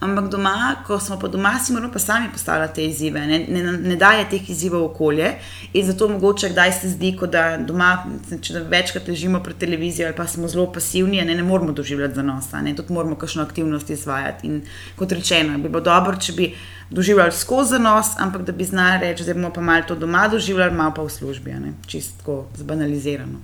Ampak 0.00 0.28
doma, 0.28 0.76
ko 0.86 1.00
smo 1.00 1.18
pa 1.18 1.28
doma, 1.28 1.58
si 1.64 1.72
moramo 1.72 1.92
pa 1.92 1.98
sami 1.98 2.28
postavljati 2.32 2.74
te 2.74 2.86
izzive, 2.86 3.26
ne, 3.26 3.38
ne, 3.48 3.72
ne 3.72 3.96
daje 3.96 4.28
teh 4.30 4.50
izzivov 4.50 4.84
okolje 4.84 5.32
in 5.72 5.86
zato 5.86 6.08
mogoče 6.08 6.48
kdaj 6.48 6.72
se 6.72 6.88
zdi, 6.88 7.16
kot 7.16 7.30
da 7.30 7.56
doma, 7.56 8.04
če 8.40 8.52
da 8.52 8.60
večkrat 8.68 9.08
ležimo 9.08 9.40
pred 9.40 9.56
televizijo 9.56 10.06
ali 10.06 10.16
pa 10.16 10.26
smo 10.26 10.48
zelo 10.48 10.72
pasivni, 10.72 11.22
ne, 11.24 11.34
ne 11.34 11.42
moramo 11.42 11.72
doživljati 11.72 12.14
zanosa, 12.14 12.60
ne, 12.60 12.76
tudi 12.76 12.92
moramo 12.92 13.05
kakšno 13.14 13.42
aktivnost 13.42 13.90
izvajati. 13.90 14.46
In 14.46 14.62
kot 14.96 15.12
rečeno, 15.12 15.58
bi 15.58 15.68
bilo 15.68 15.80
dobro, 15.80 16.16
če 16.16 16.32
bi 16.32 16.54
doživljali 16.90 17.32
skozi 17.32 17.70
zanos, 17.70 18.06
ampak 18.18 18.42
da 18.42 18.52
bi 18.52 18.64
znali 18.64 19.00
reči, 19.00 19.24
da 19.24 19.34
bomo 19.34 19.52
pa 19.52 19.60
malo 19.60 19.82
to 19.88 19.94
doma 19.94 20.28
doživljali, 20.28 20.74
malo 20.74 20.94
pa 20.96 21.02
v 21.02 21.10
službi, 21.10 21.52
ne, 21.52 21.72
čistko 21.86 22.46
zbanalizirano. 22.54 23.38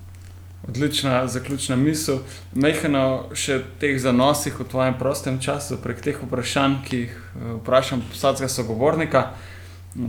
Odlična 0.69 1.27
zaključna 1.27 1.77
misel. 1.77 2.19
Mehano 2.55 3.35
še 3.35 3.59
teh 3.83 3.97
zanosih 3.99 4.61
v 4.61 4.69
tvojem 4.71 4.95
prostem 4.99 5.41
času, 5.43 5.81
prek 5.83 6.05
teh 6.05 6.21
vprašanj, 6.23 6.77
ki 6.87 7.01
jih 7.01 7.17
eh, 7.17 7.49
vprašam 7.59 8.05
vsakega 8.13 8.49
sogovornika. 8.49 9.25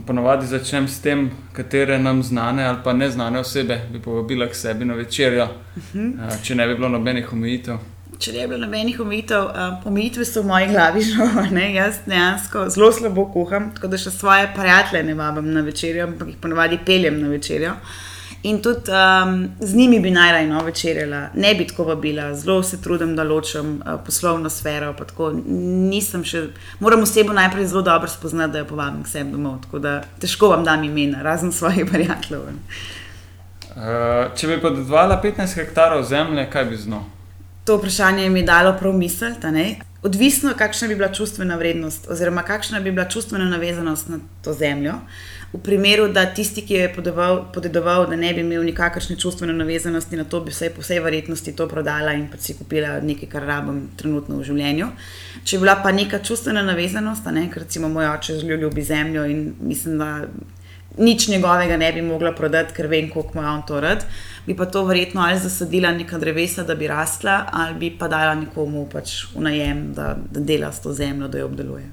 Ponovadi 0.06 0.46
začnem 0.46 0.86
s 0.88 1.02
tem, 1.04 1.26
katere 1.52 1.98
nam 1.98 2.22
znane 2.22 2.64
ali 2.64 2.78
pa 2.84 2.92
neznane 2.92 3.42
osebe 3.42 3.80
bi 3.92 4.00
povabila 4.00 4.46
k 4.48 4.54
sebi 4.54 4.84
na 4.84 4.94
večerjo, 4.94 5.48
eh, 5.74 6.38
če 6.42 6.54
ne 6.54 6.68
bi 6.70 6.78
bilo 6.78 6.88
nobenih 6.88 7.32
omejitev. 7.32 7.82
Če 8.18 8.32
ne 8.32 8.44
bi 8.44 8.54
bilo 8.54 8.66
nobenih 8.66 8.98
omejitev, 9.00 9.46
um, 9.50 9.76
omejitve 9.90 10.24
so 10.28 10.42
v 10.42 10.50
moji 10.52 10.70
glavi 10.70 11.02
že, 11.08 11.28
ne, 11.54 11.68
jaz 11.74 12.00
dejansko 12.06 12.68
zelo 12.70 12.90
slabo 12.92 13.26
kuham, 13.34 13.70
tako 13.74 13.90
da 13.92 14.00
še 14.00 14.12
svoje 14.14 14.48
prijatelje 14.56 15.04
ne 15.08 15.14
vabim 15.18 15.52
na 15.54 15.64
večerjo, 15.66 16.08
ampak 16.08 16.34
jih 16.34 16.42
ponovadi 16.42 16.80
peljem 16.86 17.20
na 17.22 17.30
večerjo. 17.32 17.76
In 18.44 18.58
tudi 18.62 18.92
um, 18.92 19.48
z 19.60 19.74
njimi 19.74 20.00
bi 20.04 20.10
najraje 20.10 20.46
no 20.46 20.60
večerjala, 20.64 21.28
ne 21.34 21.54
bi 21.54 21.66
tako 21.66 21.84
vabila, 21.84 22.34
zelo 22.34 22.62
se 22.62 22.82
trudim, 22.82 23.16
da 23.16 23.24
ločim 23.24 23.78
uh, 23.80 23.94
poslovno 24.04 24.50
sfero. 24.52 24.92
Tako, 24.92 25.30
nisem 25.48 26.26
še, 26.28 26.42
moram 26.80 27.06
osebo 27.06 27.32
najprej 27.32 27.70
zelo 27.72 27.82
dobro 27.82 28.08
spoznati, 28.08 28.52
da 28.52 28.60
jo 28.60 28.68
povabim 28.68 29.00
k 29.02 29.08
sebi 29.08 29.32
domov. 29.32 29.62
Tako 29.64 29.80
da 29.80 29.94
težko 30.20 30.52
vam 30.52 30.64
dam 30.64 30.84
imena, 30.84 31.22
razen 31.24 31.52
svojih 31.52 31.88
prijateljev. 31.88 32.44
Uh, 32.44 34.28
če 34.36 34.52
bi 34.52 34.60
podedovala 34.60 35.16
15 35.24 35.56
hektarov 35.62 36.04
zemlje, 36.04 36.44
kaj 36.52 36.68
bi 36.68 36.76
znal? 36.84 37.08
To 37.64 37.76
vprašanje 37.76 38.30
mi 38.30 38.40
je 38.40 38.46
dalo 38.46 38.76
prav 38.78 38.94
ne. 39.52 39.76
Odvisno, 40.02 40.52
kakšna 40.58 40.88
bi 40.88 40.94
bila 40.94 41.08
čustvena 41.08 41.56
vrednost, 41.56 42.10
oziroma 42.10 42.42
kakšna 42.42 42.80
bi 42.80 42.92
bila 42.92 43.08
čustvena 43.08 43.44
navezanost 43.44 44.08
na 44.08 44.18
to 44.42 44.52
zemljo. 44.52 44.92
V 45.52 45.58
primeru, 45.62 46.08
da 46.08 46.26
tisti, 46.26 46.60
ki 46.66 46.74
jo 46.74 46.80
je 46.80 46.94
podedoval, 46.94 47.38
podedoval 47.54 48.06
da 48.10 48.16
ne 48.16 48.34
bi 48.34 48.40
imel 48.40 48.64
nikakršne 48.64 49.16
čustvene 49.16 49.52
navezanosti 49.52 50.16
na 50.16 50.24
to, 50.24 50.40
bi 50.40 50.50
vse 50.50 50.70
po 50.74 50.82
vsej 50.82 51.00
verjetnosti 51.00 51.56
to 51.56 51.68
prodala 51.68 52.12
in 52.12 52.26
pa 52.28 52.36
si 52.36 52.56
kupila 52.58 52.98
nekaj, 53.00 53.28
kar 53.32 53.46
rabim 53.48 53.80
trenutno 53.96 54.42
v 54.42 54.44
življenju. 54.44 54.90
Če 55.44 55.56
je 55.56 55.60
bila 55.62 55.78
pa 55.82 55.92
neka 55.92 56.20
čustvena 56.20 56.62
navezanost, 56.62 57.30
ne, 57.32 57.46
ker 57.54 57.64
recimo 57.64 57.88
moj 57.88 58.10
oče 58.12 58.42
zelo 58.42 58.60
ljubi 58.60 58.84
zemljo 58.84 59.24
in 59.24 59.54
mislim, 59.60 59.98
da 59.98 60.10
nič 60.98 61.28
njegovega 61.28 61.76
ne 61.76 61.92
bi 61.92 62.02
mogla 62.02 62.32
prodati, 62.32 62.74
ker 62.74 62.86
vem, 62.86 63.08
koliko 63.10 63.38
ima 63.38 63.54
on 63.54 63.62
to 63.66 63.80
rad. 63.80 64.04
Bi 64.46 64.56
pa 64.56 64.66
to 64.66 64.84
verjetno 64.84 65.20
ali 65.20 65.38
zasadila 65.38 65.92
neka 65.92 66.18
drevesa, 66.18 66.62
da 66.62 66.74
bi 66.74 66.86
rasla, 66.88 67.46
ali 67.52 67.74
bi 67.74 67.90
pa 67.98 68.08
dala 68.08 68.34
nekomu 68.34 68.88
pač 68.92 69.24
v 69.34 69.40
najem, 69.40 69.92
da, 69.94 70.16
da 70.30 70.40
dela 70.40 70.72
s 70.72 70.80
to 70.80 70.92
zemljo, 70.92 71.28
da 71.28 71.38
jo 71.38 71.46
obdeluje. 71.46 71.90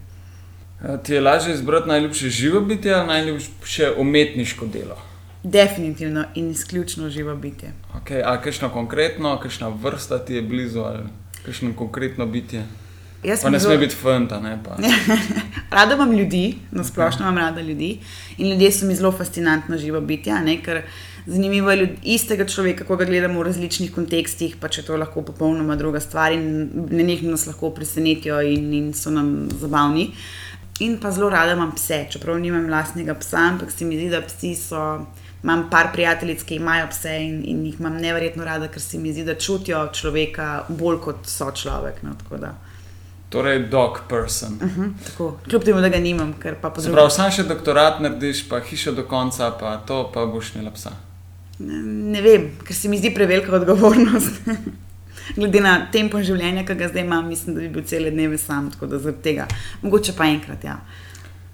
Ti 1.03 1.13
je 1.13 1.21
lažje 1.21 1.53
izbrati 1.53 1.87
najljubše 1.87 2.29
živo 2.29 2.61
bitje 2.61 2.93
ali 2.93 3.07
najljubše 3.07 3.91
umetniško 3.97 4.65
delo? 4.65 4.97
Definitivno 5.43 6.25
in 6.35 6.51
izključno 6.51 7.09
živo 7.09 7.35
bitje. 7.35 7.73
Okay, 8.01 8.21
a 8.25 8.41
kakšno 8.41 8.69
konkretno, 8.69 9.39
kakšna 9.39 9.67
vrsta 9.69 10.19
ti 10.25 10.33
je 10.33 10.41
blizu 10.41 10.79
ali 10.79 10.99
kakšno 11.45 11.73
konkretno 11.75 12.25
bitje? 12.25 12.63
Jaz 13.23 13.41
Pa 13.41 13.49
ne 13.49 13.59
sme 13.59 13.69
zelo- 13.69 13.79
biti 13.79 13.95
fanta, 13.95 14.39
ne. 14.39 14.59
Rada 15.77 15.95
imam 15.95 16.11
ljudi, 16.11 16.55
na 16.71 16.83
splošno 16.83 17.21
imam 17.21 17.37
rada 17.37 17.61
ljudi 17.61 17.99
in 18.37 18.49
ljudje 18.51 18.71
so 18.71 18.85
mi 18.85 18.95
zelo 18.95 19.11
fascinantna 19.11 19.77
živa 19.77 19.99
bitja, 19.99 20.39
ne? 20.41 20.57
ker 20.63 20.81
zanimivo 21.25 21.71
je 21.71 21.77
ljudi, 21.77 21.97
istega 22.03 22.45
človeka, 22.45 22.85
ko 22.85 22.95
ga 22.95 23.05
gledamo 23.05 23.39
v 23.39 23.47
različnih 23.49 23.91
kontekstih, 23.95 24.55
pa 24.59 24.69
če 24.69 24.83
to 24.87 24.97
lahko 24.97 25.21
popolnoma 25.25 25.75
druga 25.75 25.99
stvar 25.99 26.31
in 26.31 26.69
nenehno 26.91 27.35
nas 27.35 27.47
lahko 27.47 27.69
presenetijo 27.75 28.41
in, 28.41 28.73
in 28.73 28.93
so 28.93 29.11
nam 29.11 29.49
zabavni. 29.59 30.11
In 30.81 30.97
pa 30.99 31.11
zelo 31.11 31.29
rada 31.29 31.53
imam 31.53 31.75
pse, 31.75 32.05
čeprav 32.09 32.39
nimam 32.41 32.65
vlastnega 32.65 33.13
psa, 33.19 33.37
ampak 33.53 33.71
se 33.71 33.85
mi 33.85 33.99
zdi, 33.99 34.09
da 34.09 34.21
psi 34.21 34.55
so. 34.55 34.85
Imam 35.41 35.63
par 35.71 35.87
prijateljic, 35.93 36.43
ki 36.45 36.59
imajo 36.59 36.85
pse 36.91 37.15
in, 37.17 37.39
in 37.49 37.63
jih 37.65 37.79
imam 37.79 37.95
neverjetno 37.97 38.45
rada, 38.45 38.67
ker 38.69 38.81
se 38.81 38.99
mi 39.01 39.13
zdi, 39.13 39.23
da 39.25 39.33
čutijo 39.33 39.87
človeka 39.93 40.67
bolj 40.69 40.99
kot 41.01 41.25
so 41.25 41.47
človek. 41.49 42.03
No, 42.05 42.13
Torej, 43.31 43.59
dog 43.69 43.99
person. 44.09 44.53
uh 44.61 44.77
-huh, 44.77 44.91
tako, 45.05 45.37
kljub 45.49 45.63
temu, 45.63 45.81
da 45.81 45.89
ga 45.89 45.97
nimam, 45.97 46.33
ker 46.33 46.55
pa 46.61 46.69
po 46.69 46.81
Se 46.81 46.87
drugi 46.87 46.95
pravi, 46.95 47.11
sam 47.11 47.31
še 47.31 47.43
doktorat 47.43 47.99
narediš, 47.99 48.49
pa 48.49 48.59
hišo 48.59 48.91
do 48.91 49.03
konca, 49.03 49.51
pa 49.59 49.77
to, 49.77 50.11
pa 50.13 50.25
boš 50.25 50.55
imela 50.55 50.71
psa. 50.71 50.91
Ne, 51.67 51.81
ne 52.11 52.21
vem, 52.21 52.49
ker 52.65 52.75
se 52.75 52.89
mi 52.89 52.97
zdi 52.97 53.13
prevelika 53.13 53.55
odgovornost. 53.55 54.41
Glede 55.37 55.61
na 55.63 55.75
tempo 55.91 56.19
življenja, 56.23 56.65
ki 56.67 56.75
ga 56.75 56.89
zdaj 56.91 57.05
imam, 57.05 57.27
mislim, 57.29 57.55
da 57.55 57.61
bi 57.61 57.69
bil 57.75 57.85
cele 57.87 58.11
dneve 58.11 58.37
sam, 58.41 58.71
tako 58.73 58.89
da 58.91 58.99
zaradi 58.99 59.23
tega. 59.23 59.47
Mogoče 59.83 60.15
pa 60.17 60.27
enkrat, 60.27 60.63
ja. 60.67 60.79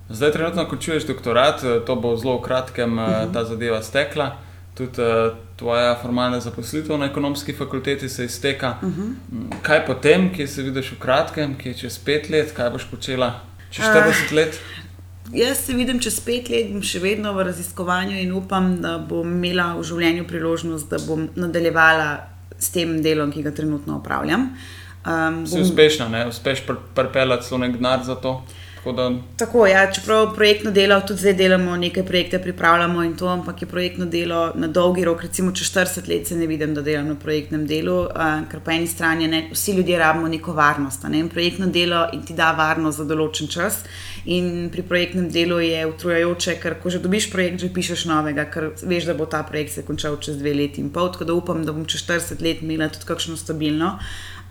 Zdaj, 0.10 0.32
trenutno 0.32 0.66
končuješ 0.70 1.06
doktorat, 1.08 1.64
eh, 1.64 1.80
to 1.86 1.96
bo 1.96 2.16
zelo 2.18 2.38
v 2.38 2.44
kratkem 2.48 2.98
uh 2.98 3.06
-huh. 3.06 3.34
ta 3.34 3.46
zadeva 3.46 3.82
stekla. 3.84 4.38
Tudi 4.78 5.02
uh, 5.02 5.34
tvoja 5.56 5.96
formalna 6.02 6.40
zaposlitev 6.40 6.98
na 6.98 7.06
ekonomski 7.06 7.54
fakulteti 7.54 8.10
se 8.10 8.26
izteka. 8.26 8.76
Uh 8.82 8.90
-huh. 8.90 9.14
Kaj 9.62 9.86
potem, 9.86 10.34
kje 10.34 10.48
se 10.48 10.62
vidiš 10.62 10.92
v 10.92 11.00
kratkem, 11.00 11.58
kje 11.58 11.74
čez 11.74 11.98
pet 12.00 12.30
let, 12.30 12.52
kaj 12.52 12.70
boš 12.70 12.86
počela 12.92 13.40
čez 13.72 13.86
40 13.86 14.34
let? 14.34 14.60
Jaz 15.34 15.66
se 15.66 15.74
vidim 15.74 16.00
čez 16.00 16.20
pet 16.24 16.50
let, 16.50 16.70
bom 16.72 16.84
še 16.84 17.02
vedno 17.04 17.34
v 17.36 17.44
raziskovanju 17.50 18.16
in 18.22 18.32
upam, 18.36 18.78
da 18.82 18.98
bom 18.98 19.28
imela 19.28 19.74
v 19.76 19.84
življenju 19.84 20.28
priložnost, 20.28 20.88
da 20.90 21.02
bom 21.04 21.28
nadaljevala 21.36 22.12
s 22.60 22.72
tem 22.72 23.02
delom, 23.04 23.32
ki 23.32 23.44
ga 23.44 23.52
trenutno 23.52 24.00
opravljam. 24.00 24.50
Um, 25.08 25.44
Si 25.48 25.60
uspešna, 25.62 26.08
ne? 26.12 26.24
uspeš 26.32 26.64
pr 26.68 26.80
pripeljati 26.96 27.48
celo 27.48 27.60
nek 27.66 27.76
denar 27.76 28.04
za 28.08 28.16
to. 28.16 28.42
Tako 28.46 28.67
da 28.92 29.12
Tako, 29.38 29.68
ja, 29.68 29.92
čeprav 29.92 30.36
projektno 30.36 30.72
delo, 30.72 31.00
tudi 31.08 31.20
zdaj 31.20 31.34
delamo 31.34 31.78
nekaj 31.78 32.06
projekte, 32.06 32.40
pripravljamo 32.40 33.04
in 33.04 33.16
to, 33.18 33.28
ampak 33.28 33.62
je 33.62 33.68
projektno 33.68 34.06
delo 34.06 34.52
na 34.56 34.68
dolgi 34.68 35.06
rok, 35.06 35.22
recimo 35.22 35.52
čez 35.52 35.72
40 35.72 36.10
let 36.10 36.28
se 36.28 36.36
ne 36.36 36.48
vidim, 36.48 36.74
da 36.74 36.82
delam 36.82 37.08
na 37.08 37.16
projektnem 37.16 37.68
delu, 37.68 38.00
uh, 38.02 38.44
ker 38.52 38.60
po 38.60 38.72
eni 38.72 38.88
strani 38.88 39.28
ne, 39.28 39.50
vsi 39.52 39.78
ljudje 39.78 40.00
rabimo 40.00 40.28
neko 40.28 40.54
varnost. 40.54 41.04
Ne? 41.10 41.20
In 41.20 41.30
Projektno 41.30 41.68
delo 41.68 42.08
ti 42.26 42.34
da 42.34 42.52
varnost 42.52 42.98
za 42.98 43.06
določen 43.06 43.48
čas. 43.48 43.84
In 44.26 44.70
pri 44.72 44.84
projektnem 44.84 45.30
delu 45.32 45.60
je 45.64 45.86
utrujajoče, 45.88 46.58
ker 46.60 46.76
ko 46.82 46.92
že 46.92 47.00
dobiš 47.00 47.30
projekt, 47.32 47.62
že 47.64 47.72
pišeš 47.74 48.06
novega, 48.10 48.44
ker 48.52 48.74
veš, 48.84 49.08
da 49.08 49.16
bo 49.16 49.26
ta 49.26 49.44
projekt 49.48 49.78
se 49.78 49.86
končal 49.88 50.18
čez 50.20 50.36
dve 50.42 50.52
leti 50.54 50.82
in 50.84 50.90
pol. 50.92 51.12
Tako 51.14 51.30
da 51.30 51.38
upam, 51.38 51.64
da 51.64 51.72
bom 51.72 51.86
čez 51.88 52.04
40 52.04 52.44
let 52.44 52.60
imela 52.62 52.90
tudi 52.92 53.08
kakšno 53.08 53.38
stabilno 53.40 53.94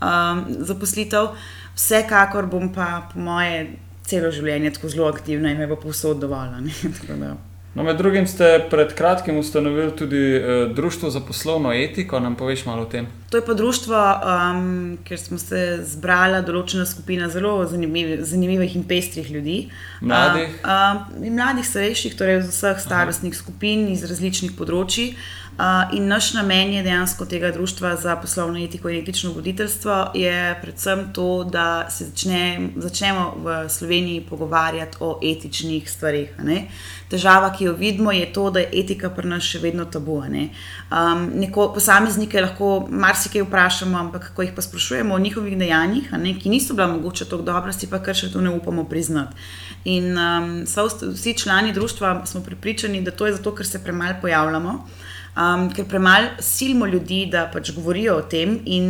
um, 0.00 0.44
zaposlitev. 0.64 1.34
Vsekakor 1.76 2.48
bom 2.48 2.72
pa, 2.72 3.08
po 3.12 3.20
moje, 3.20 3.76
celo 4.06 4.30
življenje 4.30 4.70
tako 4.70 4.88
zelo 4.88 5.10
aktivna 5.10 5.50
in 5.50 5.58
me 5.58 5.66
bo 5.66 5.76
povsod 5.76 6.22
dovolj. 6.22 6.56
a 6.56 6.60
ne. 6.60 6.72
Tako 7.00 7.20
da- 7.20 7.36
No, 7.76 7.82
med 7.84 7.98
drugim 7.98 8.24
ste 8.26 8.46
pred 8.70 8.94
kratkim 8.96 9.36
ustanovili 9.36 9.90
tudi 9.96 10.16
eh, 10.16 10.68
Društvo 10.74 11.10
za 11.10 11.20
poslovno 11.20 11.72
etiko. 11.72 12.20
Nam 12.20 12.34
poveš 12.36 12.64
malo 12.66 12.82
o 12.82 12.88
tem? 12.88 13.06
To 13.30 13.36
je 13.36 13.44
pa 13.46 13.54
društvo, 13.54 13.96
um, 14.22 14.98
kjer 15.04 15.20
smo 15.20 15.38
se 15.38 15.78
zbrali 15.84 16.40
določena 16.46 16.86
skupina 16.86 17.28
zelo 17.28 17.66
zanimiv, 17.68 18.22
zanimivih 18.24 18.76
in 18.76 18.84
pestrih 18.88 19.28
ljudi. 19.30 19.58
Mladih? 20.00 20.56
Uh, 20.64 20.70
uh, 21.20 21.28
mladih, 21.28 21.68
starejših, 21.68 22.16
torej 22.16 22.38
iz 22.38 22.48
vseh 22.54 22.80
starostnih 22.80 23.36
skupin, 23.36 23.90
iz 23.92 24.08
različnih 24.08 24.56
področji. 24.56 25.10
Uh, 25.12 25.45
in 25.92 26.06
naš 26.08 26.34
namen 26.34 26.72
je 26.72 26.82
dejansko 26.82 27.24
tega 27.24 27.50
društva 27.50 27.96
za 27.96 28.16
poslovno 28.16 28.58
etiko 28.64 28.88
in 28.88 29.02
etično 29.02 29.32
voditeljstvo, 29.32 30.10
je 30.14 30.58
predvsem 30.62 31.12
to, 31.12 31.44
da 31.44 31.86
se 31.90 32.04
začne, 32.04 32.68
začnemo 32.76 33.34
v 33.44 33.68
Sloveniji 33.68 34.26
pogovarjati 34.30 34.96
o 35.00 35.20
etičnih 35.22 35.90
stvarih. 35.90 36.34
Težava, 37.08 37.52
ki 37.56 37.64
jo 37.64 37.72
vidimo, 37.72 38.12
je 38.12 38.32
to, 38.32 38.50
da 38.50 38.60
je 38.60 38.68
etika 38.72 39.10
pri 39.10 39.28
nas 39.28 39.46
še 39.46 39.62
vedno 39.62 39.84
tabu. 39.84 40.18
Ne? 40.28 40.48
Um, 40.90 41.30
neko, 41.40 41.70
posameznike 41.72 42.40
lahko 42.40 42.86
marsikaj 42.90 43.46
vprašamo, 43.46 43.98
ampak 43.98 44.32
ko 44.36 44.42
jih 44.42 44.52
pa 44.56 44.62
sprašujemo 44.62 45.14
o 45.14 45.18
njihovih 45.18 45.56
dejanjih, 45.58 46.12
ne, 46.18 46.34
ki 46.36 46.52
niso 46.52 46.74
bila 46.74 46.90
mogoče 46.92 47.30
tako 47.30 47.46
dobra, 47.46 47.72
si 47.72 47.88
pa 47.88 48.02
kar 48.02 48.18
še 48.18 48.32
to 48.32 48.44
ne 48.44 48.52
upamo 48.52 48.84
priznati. 48.84 49.36
In 49.84 50.18
um, 50.18 50.54
vsi 50.66 51.34
člani 51.38 51.72
društva 51.72 52.26
smo 52.26 52.44
pripričani, 52.44 53.04
da 53.06 53.10
to 53.10 53.26
je 53.26 53.38
zato, 53.38 53.54
ker 53.54 53.66
se 53.66 53.84
premalo 53.84 54.20
pojavljamo 54.20 54.80
um, 55.36 55.68
ker 55.74 55.84
premalo 55.88 56.28
silimo 56.40 56.86
ljudi, 56.86 57.26
da 57.32 57.46
pač 57.52 57.70
govorijo 57.76 58.16
o 58.16 58.22
tem 58.22 58.58
in 58.64 58.88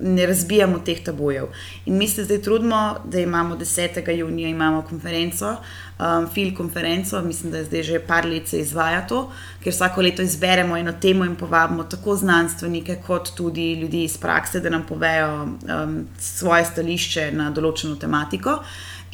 ne 0.00 0.26
razbijamo 0.26 0.78
teh 0.84 1.02
tabujev. 1.04 1.48
In 1.86 1.96
mi 1.98 2.08
se 2.08 2.24
zdaj 2.24 2.42
trudimo, 2.42 2.96
da 3.04 3.20
imamo 3.20 3.56
10. 3.56 4.10
junija 4.18 4.48
imamo 4.48 4.82
konferenco, 4.82 5.56
um, 5.98 6.28
fil 6.34 6.54
konferenco, 6.56 7.22
mislim, 7.22 7.52
da 7.52 7.58
je 7.58 7.64
zdaj 7.64 7.82
že 7.82 8.00
par 8.06 8.26
let 8.26 8.48
se 8.48 8.60
izvaja 8.60 9.06
to, 9.06 9.30
ker 9.64 9.72
vsako 9.72 10.02
leto 10.02 10.22
izberemo 10.22 10.76
eno 10.76 10.92
temo 10.92 11.24
in 11.24 11.36
povabimo 11.36 11.84
tako 11.84 12.16
znanstvenike, 12.16 12.98
kot 13.06 13.32
tudi 13.36 13.74
ljudi 13.74 14.04
iz 14.04 14.18
prakse, 14.18 14.60
da 14.60 14.70
nam 14.70 14.86
povejo 14.88 15.42
um, 15.44 16.06
svoje 16.18 16.64
stališče 16.64 17.30
na 17.32 17.50
določeno 17.50 17.96
tematiko. 17.96 18.60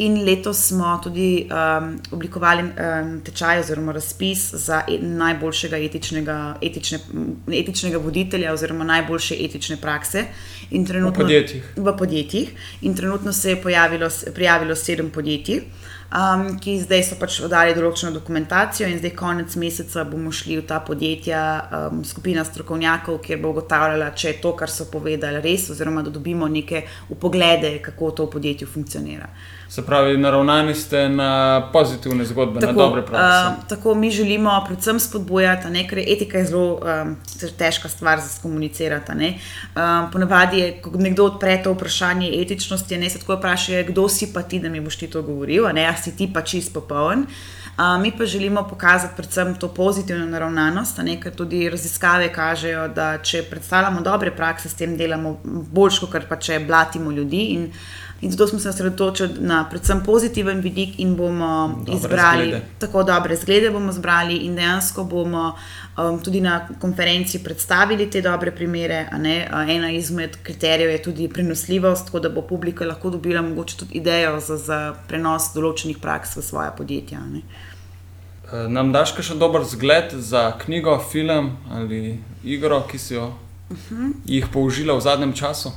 In 0.03 0.25
letos 0.25 0.59
smo 0.67 0.99
tudi 1.03 1.47
um, 1.47 1.93
oblikovali 2.11 2.63
um, 2.63 3.21
tečaj 3.25 3.61
oziroma 3.61 3.93
razpis 3.93 4.49
za 4.55 4.81
e, 4.89 4.99
najboljšega 4.99 5.79
etičnega, 5.79 6.39
etične, 6.63 6.99
etičnega 7.61 8.01
voditelja 8.03 8.53
oziroma 8.53 8.85
najboljše 8.85 9.37
etične 9.45 9.77
prakse. 9.77 10.25
V 10.73 11.13
podjetjih. 11.15 11.73
v 11.77 11.97
podjetjih. 11.99 12.53
In 12.83 12.97
trenutno 12.97 13.33
se 13.33 13.51
je 13.51 13.63
pojavilo, 13.63 14.09
prijavilo 14.35 14.75
sedem 14.77 15.11
podjetij. 15.11 15.63
Um, 16.13 16.59
ki 16.61 16.75
zdaj 16.83 17.07
so 17.07 17.17
pač 17.17 17.39
oddali 17.41 17.73
določeno 17.73 18.11
dokumentacijo, 18.13 18.85
in 18.85 18.99
zdaj 19.01 19.15
konec 19.17 19.55
meseca 19.57 20.03
bomo 20.05 20.29
šli 20.29 20.59
v 20.59 20.65
ta 20.69 20.83
podjetja, 20.85 21.39
um, 21.89 22.03
skupina 22.05 22.45
strokovnjakov, 22.45 23.17
kjer 23.25 23.41
bo 23.41 23.55
ugotavljala, 23.55 24.11
če 24.13 24.27
je 24.29 24.35
to, 24.43 24.53
kar 24.53 24.69
so 24.69 24.91
povedali, 24.93 25.41
res, 25.41 25.71
oziroma 25.73 26.05
da 26.05 26.13
dobimo 26.13 26.51
neke 26.53 26.83
upoglede, 27.17 27.79
kako 27.81 28.11
to 28.11 28.27
v 28.29 28.35
podjetju 28.35 28.69
funkcionira. 28.69 29.31
Se 29.73 29.83
pravi, 29.87 30.19
naravnani 30.19 30.75
ste 30.75 31.09
na 31.09 31.63
pozitivne 31.73 32.25
zgodbe, 32.25 32.61
tako, 32.61 32.73
na 32.73 32.79
dobre 32.79 33.03
prakse. 33.03 33.49
Uh, 33.49 33.69
tako 33.69 33.95
mi 33.95 34.11
želimo 34.11 34.65
predvsem 34.67 35.01
spodbujati, 35.01 35.71
ne, 35.71 35.87
ker 35.89 35.99
etika 35.99 36.39
je 36.39 36.45
zelo 36.45 36.75
um, 36.75 37.15
težka 37.59 37.89
stvar 37.89 38.21
za 38.21 38.43
komunicirati. 38.43 39.13
Um, 39.13 40.11
ponavadi 40.13 40.59
je, 40.59 40.75
ko 40.83 40.91
nekdo 40.99 41.25
odpre 41.25 41.57
to 41.65 41.73
vprašanje 41.73 42.29
etičnosti, 42.43 42.99
ne 42.99 43.11
se 43.11 43.19
tako 43.19 43.39
vprašajo, 43.39 43.87
kdo 43.89 44.09
si 44.09 44.29
pa 44.35 44.43
ti, 44.43 44.61
da 44.61 44.69
mi 44.69 44.81
boš 44.81 44.97
ti 44.97 45.09
to 45.09 45.23
govoril, 45.23 45.71
ne 45.73 45.89
a 45.89 45.97
si 45.97 46.13
ti 46.17 46.29
pa 46.35 46.43
čist 46.43 46.75
popoln. 46.75 47.25
Uh, 47.25 48.03
mi 48.03 48.13
pa 48.19 48.27
želimo 48.27 48.67
pokazati 48.69 49.17
predvsem 49.17 49.55
to 49.55 49.69
pozitivno 49.69 50.27
naravnanost, 50.27 51.01
ker 51.23 51.35
tudi 51.35 51.71
raziskave 51.71 52.29
kažejo, 52.33 52.89
da 52.89 53.19
če 53.19 53.43
predstavljamo 53.51 54.01
dobre 54.01 54.37
prakse, 54.37 54.69
s 54.69 54.75
tem 54.75 54.97
delamo 54.97 55.39
bolj, 55.45 56.05
kot 56.13 56.29
pa 56.29 56.37
če 56.37 56.61
blatimo 56.61 57.11
ljudi. 57.11 57.45
In, 57.57 57.69
In 58.23 58.31
zato 58.31 58.47
smo 58.47 58.59
se 58.59 58.69
osredotočili 58.69 59.35
na 59.39 59.65
predvsem 59.71 60.03
pozitiven 60.05 60.61
vidik 60.61 60.99
in 60.99 61.17
bomo 61.17 61.75
dobre 61.79 61.95
izbrali 61.97 62.45
zglede. 62.47 62.63
tako 62.79 63.03
dobre 63.03 63.37
zglede. 63.37 63.71
bomo 63.71 63.93
zbrali 63.93 64.37
in 64.37 64.55
dejansko 64.55 65.05
bomo 65.05 65.55
um, 65.99 66.23
tudi 66.23 66.41
na 66.41 66.69
konferenci 66.81 67.43
predstavili 67.45 68.11
te 68.11 68.21
dobre 68.21 68.51
primere. 68.51 69.09
Ena 69.69 69.91
izmed 69.91 70.37
kriterijev 70.43 70.91
je 70.91 71.03
tudi 71.03 71.29
prenosljivost, 71.29 72.07
tako 72.07 72.21
da 72.21 72.29
bo 72.29 72.43
publika 72.43 72.85
lahko 72.85 73.11
dobila 73.11 73.43
mogoče 73.43 73.77
tudi 73.77 73.95
idejo 73.95 74.41
za, 74.41 74.57
za 74.57 74.95
prenos 75.09 75.51
določenih 75.55 75.99
praks 75.99 76.37
v 76.37 76.43
svoje 76.43 76.71
podjetja. 76.77 77.19
Ne? 77.21 77.43
Eh, 78.53 78.69
nam 78.69 78.93
daš 78.93 79.17
še 79.19 79.35
dober 79.35 79.65
zgled 79.65 80.13
za 80.13 80.53
knjigo, 80.59 81.01
film 81.11 81.57
ali 81.73 82.21
igro, 82.45 82.85
ki 82.91 82.99
si 82.99 83.15
jo 83.15 83.33
uh 83.71 83.77
-huh. 83.91 84.13
jih 84.25 84.47
použila 84.53 84.95
v 84.95 85.01
zadnjem 85.01 85.33
času? 85.33 85.73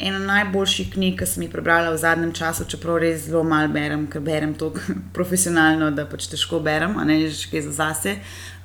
Ena 0.00 0.18
najboljših 0.18 0.92
knjig, 0.94 1.18
ki 1.20 1.26
sem 1.28 1.44
jih 1.44 1.52
prebrala 1.52 1.92
v 1.92 1.98
zadnjem 2.00 2.32
času, 2.36 2.64
čeprav 2.68 3.00
res 3.02 3.26
zelo 3.26 3.42
malo 3.44 3.68
berem, 3.72 4.06
ker 4.10 4.22
berem 4.24 4.54
to 4.58 4.72
profesionalno, 5.16 5.90
da 5.94 6.06
pač 6.08 6.30
težko 6.32 6.62
berem, 6.64 6.96
a 6.98 7.04
ne 7.04 7.20
že 7.28 7.50
kaj 7.52 7.66
za 7.68 7.74
zase. 7.82 8.16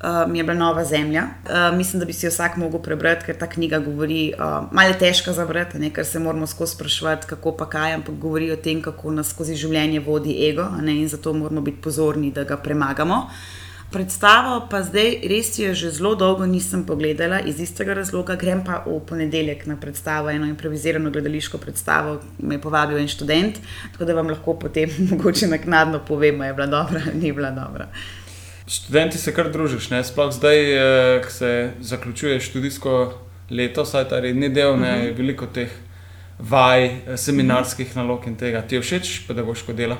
Uh, 0.06 0.28
je 0.36 0.44
bila 0.44 0.54
Nova 0.54 0.84
Zemlja. 0.86 1.24
Uh, 1.48 1.78
mislim, 1.78 2.00
da 2.00 2.06
bi 2.06 2.14
si 2.14 2.26
jo 2.26 2.32
vsak 2.32 2.58
mogel 2.62 2.82
prebrati, 2.84 3.26
ker 3.26 3.38
ta 3.40 3.48
knjiga 3.50 3.80
govori, 3.82 4.34
uh, 4.36 4.68
malo 4.72 4.94
je 4.94 5.00
težka 5.02 5.34
za 5.34 5.46
brati, 5.48 5.80
ker 5.90 6.06
se 6.06 6.20
moramo 6.20 6.48
skozi 6.48 6.76
sprašovati, 6.76 7.28
kako 7.28 7.56
pa 7.58 7.70
kaj, 7.70 7.94
ampak 8.00 8.16
govori 8.22 8.52
o 8.52 8.58
tem, 8.60 8.84
kako 8.86 9.16
nas 9.16 9.32
skozi 9.34 9.56
življenje 9.56 10.04
vodi 10.06 10.36
ego 10.50 10.68
in 10.86 11.08
zato 11.10 11.34
moramo 11.34 11.62
biti 11.62 11.82
pozorni, 11.82 12.32
da 12.32 12.44
ga 12.44 12.58
premagamo. 12.58 13.16
Uh, 13.16 13.64
Predstavo 13.96 14.68
pa 14.68 14.82
zdaj 14.84 15.22
res 15.24 15.54
je 15.56 15.70
že 15.72 15.90
zelo 15.96 16.18
dolgo 16.20 16.44
nisem 16.46 16.82
pogledala 16.84 17.40
iz 17.40 17.62
istega 17.64 17.94
razloga. 17.96 18.36
Grem 18.36 18.60
pa 18.60 18.82
v 18.84 18.98
ponedeljek 19.08 19.64
na 19.72 19.78
predstavo, 19.80 20.28
eno 20.30 20.50
improvizirano 20.52 21.12
gledališko 21.12 21.58
predstavo, 21.58 22.18
me 22.44 22.58
je 22.58 22.62
povabil 22.62 23.00
en 23.00 23.08
študent, 23.08 23.62
tako 23.94 24.06
da 24.06 24.18
vam 24.18 24.34
lahko 24.34 24.58
potem 24.60 24.92
mogoče 25.12 25.48
naknadno 25.48 26.02
povem, 26.08 26.44
je 26.44 26.54
bila 26.54 26.68
dobra 26.68 27.02
ali 27.06 27.22
ni 27.22 27.32
bila 27.32 27.54
dobra. 27.56 27.88
Študenti 28.68 29.18
se 29.18 29.32
kar 29.32 29.52
družiš, 29.52 29.90
ne? 29.90 30.04
sploh 30.04 30.34
zdaj, 30.34 30.60
eh, 30.76 31.24
ko 31.24 31.32
se 31.32 31.72
zaključuje 31.80 32.40
študijsko 32.40 33.14
leto, 33.50 33.86
saj 33.86 34.10
ta 34.10 34.20
redni 34.20 34.50
del, 34.50 34.76
ne, 34.76 34.92
uh 34.92 34.98
mhm. 34.98 35.08
-huh. 35.08 35.18
veliko 35.18 35.46
teh 35.46 35.72
vaj, 36.40 36.86
eh, 36.86 37.18
seminarskih 37.18 37.88
uh 37.88 37.94
-huh. 37.94 38.04
nalog 38.04 38.28
in 38.28 38.36
tega. 38.36 38.62
Ti 38.62 38.76
je 38.76 38.82
všeč 38.82 39.22
pedagoško 39.28 39.74
delo? 39.74 39.98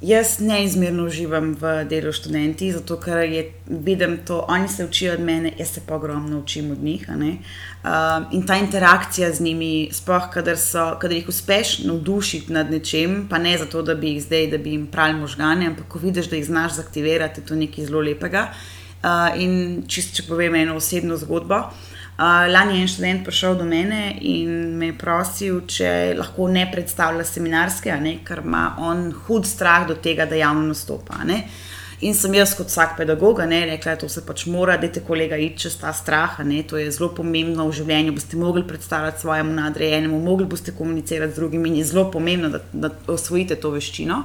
Jaz 0.00 0.36
neizmerno 0.38 1.08
uživam 1.10 1.56
v 1.58 1.70
delu 1.90 2.12
študenti, 2.14 2.68
zato 2.70 3.00
ker 3.02 3.18
je, 3.26 3.40
vidim 3.66 4.20
to, 4.26 4.44
oni 4.48 4.68
se 4.68 4.84
učijo 4.84 5.16
od 5.16 5.20
mene, 5.26 5.50
jaz 5.58 5.72
se 5.74 5.80
pa 5.86 5.96
ogromno 5.96 6.38
učim 6.38 6.70
od 6.70 6.82
njih. 6.82 7.08
Uh, 7.08 8.32
in 8.32 8.46
ta 8.46 8.56
interakcija 8.56 9.32
z 9.32 9.40
njimi, 9.40 9.88
sploh, 9.92 10.30
kadar, 10.30 10.56
so, 10.56 10.94
kadar 11.00 11.16
jih 11.16 11.28
uspeš 11.28 11.78
navdušiti 11.78 12.52
nad 12.52 12.70
nečem, 12.70 13.26
pa 13.30 13.38
ne 13.38 13.56
zato, 13.58 13.82
da 13.82 13.94
bi 13.94 14.12
jih 14.12 14.22
zdaj, 14.22 14.46
da 14.46 14.58
bi 14.58 14.70
jim 14.70 14.86
pravili 14.86 15.20
možgane, 15.20 15.66
ampak 15.66 15.88
ko 15.88 15.98
vidiš, 15.98 16.30
da 16.30 16.36
jih 16.36 16.46
znaš 16.46 16.78
zaktivirati, 16.78 17.40
je 17.40 17.46
to 17.46 17.54
nekaj 17.54 17.90
zelo 17.90 18.00
lepega. 18.00 18.52
Uh, 19.02 19.34
in 19.42 19.82
čisto, 19.88 20.22
če 20.22 20.28
povem 20.30 20.54
eno 20.54 20.78
osebno 20.78 21.16
zgodbo. 21.16 21.64
Uh, 22.18 22.24
lani 22.52 22.74
je 22.74 22.82
en 22.82 22.88
študent 22.90 23.20
prišel 23.24 23.54
do 23.54 23.64
mene 23.64 24.16
in 24.26 24.50
me 24.74 24.88
prosil, 24.98 25.60
če 25.70 26.16
lahko 26.18 26.48
ne 26.50 26.64
predstavlja 26.66 27.22
seminarske, 27.22 27.92
ne, 28.02 28.16
ker 28.26 28.40
ima 28.42 28.72
on 28.82 29.12
hud 29.28 29.46
strah 29.46 29.84
do 29.86 29.94
tega, 29.94 30.26
da 30.26 30.34
javno 30.34 30.64
nastopa. 30.66 31.20
Ne. 31.28 31.44
In 32.02 32.14
sem 32.18 32.34
jaz, 32.34 32.56
kot 32.58 32.70
vsak 32.70 32.96
pedagog, 32.98 33.38
rekla, 33.38 33.94
da 33.94 34.00
to 34.02 34.08
se 34.10 34.24
pač 34.26 34.48
mora, 34.50 34.76
da 34.82 34.90
te 34.90 35.04
kolega 35.06 35.38
iti 35.38 35.62
čez 35.62 35.78
ta 35.78 35.92
strah. 35.92 36.40
Ne, 36.42 36.64
to 36.66 36.78
je 36.78 36.90
zelo 36.90 37.12
pomembno 37.14 37.68
v 37.68 37.78
življenju. 37.78 38.16
Boste 38.18 38.36
mogli 38.36 38.66
predstavljati 38.66 39.20
svojemu 39.20 39.54
nadrejenemu, 39.54 40.18
mogli 40.18 40.46
boste 40.46 40.74
komunicirati 40.74 41.32
z 41.32 41.38
drugimi 41.38 41.70
in 41.70 41.80
je 41.80 41.88
zelo 41.92 42.08
pomembno, 42.10 42.50
da, 42.50 42.60
da 42.72 42.90
osvojite 43.14 43.58
to 43.62 43.70
veščino. 43.74 44.24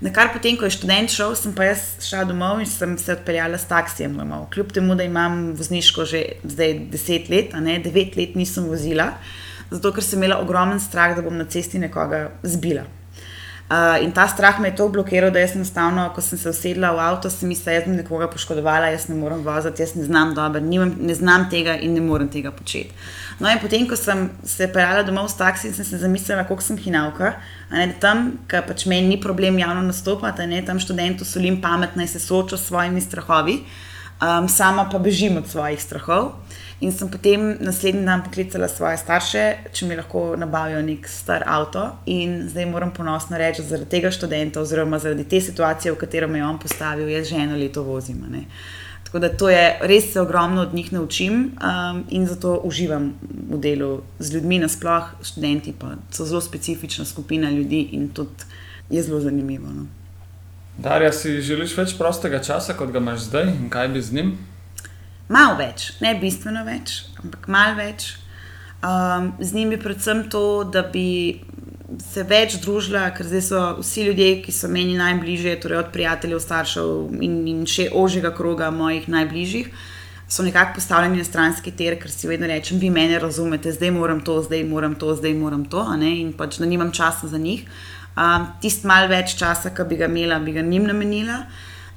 Na 0.00 0.12
kar 0.12 0.28
potem, 0.32 0.58
ko 0.60 0.68
je 0.68 0.74
študent 0.76 1.08
šel, 1.12 1.32
sem 1.38 1.54
pa 1.56 1.70
jaz 1.70 1.84
šla 2.04 2.26
domov 2.28 2.60
in 2.60 2.68
sem 2.68 2.96
se 3.00 3.14
odpeljala 3.16 3.56
s 3.56 3.68
taksijem 3.70 4.18
domov. 4.18 4.50
Kljub 4.52 4.74
temu, 4.76 4.94
da 4.94 5.06
imam 5.08 5.54
vozniško 5.56 6.04
že 6.04 6.22
zdaj 6.44 6.74
deset 6.92 7.30
let, 7.32 7.54
a 7.56 7.62
ne 7.64 7.78
devet 7.80 8.16
let 8.16 8.36
nisem 8.36 8.68
vozila, 8.68 9.14
zato 9.70 9.94
ker 9.96 10.04
sem 10.04 10.20
imela 10.20 10.42
ogromen 10.44 10.80
strah, 10.80 11.16
da 11.16 11.24
bom 11.24 11.36
na 11.36 11.48
cesti 11.48 11.80
nekoga 11.80 12.28
zbila. 12.44 12.84
Uh, 13.66 13.98
in 14.04 14.12
ta 14.12 14.28
strah 14.28 14.60
me 14.60 14.68
je 14.68 14.76
tako 14.76 14.92
blokiral, 14.94 15.32
da 15.34 15.40
jaz 15.42 15.56
enostavno, 15.56 16.04
ko 16.14 16.22
sem 16.22 16.38
se 16.38 16.50
usedla 16.52 16.92
v 16.94 17.00
avto, 17.02 17.30
sem 17.30 17.48
mislila, 17.50 17.80
da 17.80 17.88
sem 17.88 17.96
nekoga 17.98 18.28
poškodovala, 18.30 18.92
jaz 18.94 19.08
ne 19.10 19.16
morem 19.18 19.40
voziti, 19.42 19.82
jaz 19.82 19.96
ne 19.98 20.04
znam 20.06 20.34
dobro, 20.34 20.60
ne 20.62 21.14
znam 21.14 21.48
tega 21.50 21.74
in 21.74 21.96
ne 21.98 22.00
morem 22.00 22.28
tega 22.30 22.52
početi. 22.54 22.94
No, 23.40 23.50
in 23.50 23.58
potem, 23.58 23.88
ko 23.90 23.98
sem 23.98 24.28
se 24.46 24.68
pelala 24.70 25.02
domov 25.02 25.26
s 25.28 25.34
taksi, 25.40 25.72
sem 25.74 25.84
se 25.84 25.98
zamislila, 25.98 26.46
kako 26.46 26.62
sem 26.62 26.78
hinavka. 26.78 27.34
Ne, 27.72 27.88
tam, 28.00 28.36
ker 28.46 28.62
pač 28.68 28.86
meni 28.86 29.10
ni 29.10 29.18
problem 29.20 29.58
javno 29.58 29.82
nastopati, 29.88 30.46
ne, 30.46 30.62
tam 30.62 30.78
študentu 30.78 31.26
solim 31.26 31.58
pametno 31.60 32.06
in 32.06 32.08
se 32.08 32.22
soočam 32.22 32.62
s 32.62 32.70
svojimi 32.70 33.02
strahovi, 33.02 33.58
um, 34.22 34.46
sama 34.48 34.86
pa 34.92 35.02
bežim 35.02 35.42
od 35.42 35.50
svojih 35.50 35.82
strahov. 35.82 36.36
In 36.80 36.92
sem 36.92 37.08
potem 37.08 37.56
naslednji 37.60 38.04
dan 38.04 38.22
poklicala 38.24 38.68
svoje 38.68 38.98
starše, 39.00 39.44
če 39.72 39.86
mi 39.88 39.96
lahko 39.96 40.34
nabavijo 40.36 40.82
nek 40.84 41.06
star 41.08 41.44
avto. 41.48 41.86
In 42.12 42.42
zdaj 42.50 42.66
moram 42.68 42.90
ponosno 42.92 43.38
reči, 43.40 43.62
da 43.64 43.72
zaradi 43.72 43.88
tega 43.94 44.10
študenta, 44.12 44.60
oziroma 44.60 44.98
zaradi 45.00 45.24
te 45.24 45.40
situacije, 45.40 45.94
v 45.94 46.00
katero 46.02 46.28
me 46.28 46.42
je 46.42 46.44
on 46.44 46.58
postavil, 46.60 47.08
jaz 47.08 47.30
že 47.30 47.40
eno 47.40 47.56
leto 47.56 47.82
vozim. 47.82 48.18
Ne. 48.28 48.44
Tako 49.06 49.22
da 49.24 49.30
to 49.32 49.48
je 49.48 49.78
res 49.88 50.10
se 50.12 50.20
ogromno 50.20 50.62
od 50.62 50.74
njih 50.74 50.92
naučim 50.92 51.34
um, 51.56 52.02
in 52.10 52.26
zato 52.26 52.60
uživam 52.64 53.14
v 53.50 53.60
delu 53.60 54.02
z 54.18 54.34
ljudmi, 54.34 54.58
nasplošno 54.58 55.24
študenti, 55.24 55.72
pa 55.78 55.94
so 56.10 56.26
zelo 56.26 56.40
specifična 56.40 57.04
skupina 57.04 57.50
ljudi 57.50 57.88
in 57.92 58.08
tudi 58.08 58.44
je 58.90 59.02
zelo 59.02 59.20
zanimivo. 59.20 59.72
No. 59.72 59.86
Darja, 60.78 61.12
si 61.12 61.40
želiš 61.40 61.76
več 61.76 61.96
prostega 61.96 62.42
časa, 62.42 62.76
kot 62.76 62.92
ga 62.92 63.00
imaš 63.00 63.30
zdaj 63.30 63.48
in 63.54 63.70
kaj 63.72 63.88
bi 63.88 64.02
z 64.02 64.12
njim? 64.12 64.36
Malo 65.28 65.56
več, 65.58 65.92
ne 66.00 66.14
bistveno 66.20 66.64
več, 66.66 67.02
ampak 67.22 67.48
malo 67.48 67.76
več. 67.80 68.14
Um, 68.86 69.32
z 69.40 69.56
njimi 69.56 69.78
predvsem 69.80 70.26
to, 70.30 70.64
da 70.68 70.82
bi 70.82 71.40
se 72.02 72.22
več 72.26 72.58
družila, 72.62 73.08
ker 73.14 73.26
zdaj 73.28 73.42
so 73.46 73.60
vsi 73.80 74.06
ljudje, 74.08 74.30
ki 74.44 74.52
so 74.52 74.68
meni 74.70 74.96
najbližje, 74.98 75.56
torej 75.62 75.80
od 75.84 75.92
prijateljev, 75.94 76.40
staršev 76.42 77.20
in, 77.24 77.38
in 77.50 77.62
še 77.70 77.88
ožjega 77.94 78.32
kroga 78.36 78.70
mojih 78.74 79.06
najbližjih. 79.10 79.70
So 80.28 80.42
nekako 80.42 80.80
postavljeni 80.80 81.22
na 81.22 81.24
stranski 81.24 81.70
ter, 81.70 81.94
ker 82.02 82.10
si 82.10 82.26
vedno 82.26 82.48
rečem, 82.50 82.80
vi 82.82 82.90
mene 82.90 83.20
razumete, 83.22 83.70
zdaj 83.72 83.92
moram 83.94 84.20
to, 84.26 84.40
zdaj 84.42 84.64
moram 84.66 84.96
to, 84.98 85.14
zdaj 85.14 85.34
moram 85.38 85.62
to, 85.70 85.84
in 86.02 86.32
pač 86.34 86.58
da 86.58 86.66
nimam 86.66 86.90
časa 86.92 87.30
za 87.30 87.38
njih. 87.38 87.62
Um, 88.16 88.48
Tisti 88.60 88.88
malo 88.88 89.08
več 89.12 89.36
časa, 89.38 89.70
ki 89.70 89.86
bi 89.86 89.96
ga 90.00 90.10
imela, 90.10 90.40
bi 90.42 90.56
ga 90.56 90.66
njim 90.66 90.86
namenila. 90.90 91.44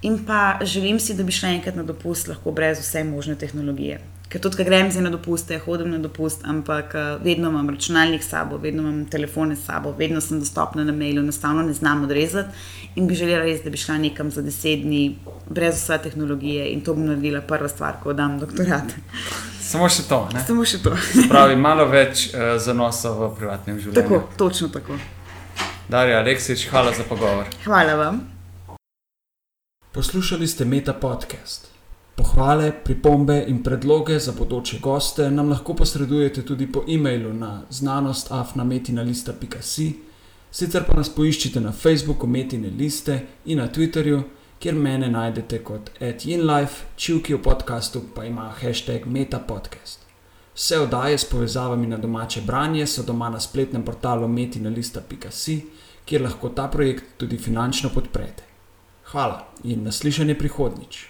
In 0.01 0.25
pa 0.25 0.59
želim 0.61 0.99
si, 0.99 1.13
da 1.13 1.23
bi 1.23 1.31
šla 1.31 1.49
enkrat 1.49 1.75
na 1.75 1.83
dopust, 1.83 2.27
lahko 2.27 2.51
brez 2.51 2.79
vse 2.79 3.03
možne 3.03 3.35
tehnologije. 3.35 3.99
Ker 4.29 4.41
tudi, 4.41 4.59
ko 4.59 4.63
grem 4.63 4.91
zdaj 4.93 5.03
na 5.03 5.09
dopuste, 5.09 5.57
hodim 5.57 5.89
na 5.89 5.97
dopust, 5.97 6.43
ampak 6.45 6.93
eh, 6.95 7.17
vedno 7.23 7.49
imam 7.49 7.69
računalnik 7.69 8.23
s 8.23 8.29
sabo, 8.29 8.57
vedno 8.61 8.83
imam 8.83 9.05
telefone 9.09 9.55
s 9.55 9.65
sabo, 9.65 9.91
vedno 9.97 10.21
sem 10.21 10.39
dostopna 10.39 10.83
na 10.83 10.93
mailu, 10.93 11.23
enostavno 11.23 11.63
ne 11.65 11.73
znam 11.73 12.03
odrezati. 12.03 12.49
In 12.95 13.07
bi 13.07 13.15
želela 13.15 13.43
res, 13.43 13.63
da 13.63 13.69
bi 13.69 13.77
šla 13.77 13.97
nekam 13.97 14.31
za 14.31 14.41
deset 14.45 14.85
dni, 14.85 15.17
brez 15.49 15.81
vse 15.81 15.97
tehnologije 16.03 16.69
in 16.71 16.81
to 16.85 16.93
bom 16.93 17.09
naredila 17.09 17.41
prva 17.41 17.67
stvar, 17.67 17.97
ko 18.03 18.13
dam 18.13 18.39
doktorat. 18.39 18.93
Samo 19.69 19.89
še 19.89 20.05
to. 20.09 20.23
Ne? 20.33 20.45
Samo 20.47 20.65
še 20.65 20.83
to. 20.85 20.93
Pravi, 21.29 21.55
malo 21.57 21.89
več 21.89 22.29
uh, 22.29 22.55
zanosa 22.61 23.11
v 23.17 23.33
privatnem 23.37 23.81
življenju. 23.81 24.01
Tako, 24.01 24.23
točno 24.37 24.69
tako. 24.73 24.97
Darja, 25.89 26.21
Aleksič, 26.21 26.69
hvala 26.69 26.93
za 26.93 27.05
pogovor. 27.09 27.49
Hvala 27.65 27.97
vam. 27.97 28.38
Poslušali 29.91 30.47
ste 30.47 30.65
Meta 30.65 30.93
podcast. 30.93 31.67
Pohvale, 32.15 32.71
pripombe 32.83 33.45
in 33.47 33.63
predloge 33.63 34.19
za 34.19 34.31
bodoče 34.31 34.79
goste 34.79 35.31
nam 35.31 35.49
lahko 35.49 35.73
posredujete 35.73 36.45
tudi 36.45 36.71
po 36.71 36.83
e-mailu 36.87 37.33
na 37.33 37.61
znanostafnametina.si, 37.69 39.93
sicer 40.51 40.83
pa 40.85 40.93
nas 40.93 41.09
poiščite 41.09 41.59
na 41.59 41.71
Facebooku 41.71 42.27
Metine 42.27 42.69
liste 42.69 43.25
in 43.45 43.57
na 43.57 43.67
Twitterju, 43.67 44.23
kjer 44.59 44.75
mene 44.75 45.09
najdete 45.09 45.63
kot 45.63 45.89
@inlife, 46.25 46.85
čivki 46.95 47.33
v 47.33 47.41
podkastu 47.41 48.01
pa 48.15 48.25
ima 48.25 48.53
hashtag 48.61 49.05
metapodcast. 49.05 49.99
Vse 50.55 50.79
oddaje 50.79 51.17
s 51.17 51.25
povezavami 51.25 51.87
na 51.87 51.97
domače 51.97 52.41
branje 52.41 52.87
so 52.87 53.03
doma 53.03 53.29
na 53.29 53.39
spletnem 53.39 53.83
portalu 53.83 54.27
metina.si, 54.27 55.61
kjer 56.05 56.21
lahko 56.21 56.49
ta 56.49 56.67
projekt 56.67 57.03
tudi 57.17 57.37
finančno 57.37 57.89
podprete. 57.89 58.48
Hvala 59.11 59.45
in 59.63 59.83
naslišanje 59.83 60.35
prihodnjič. 60.37 61.05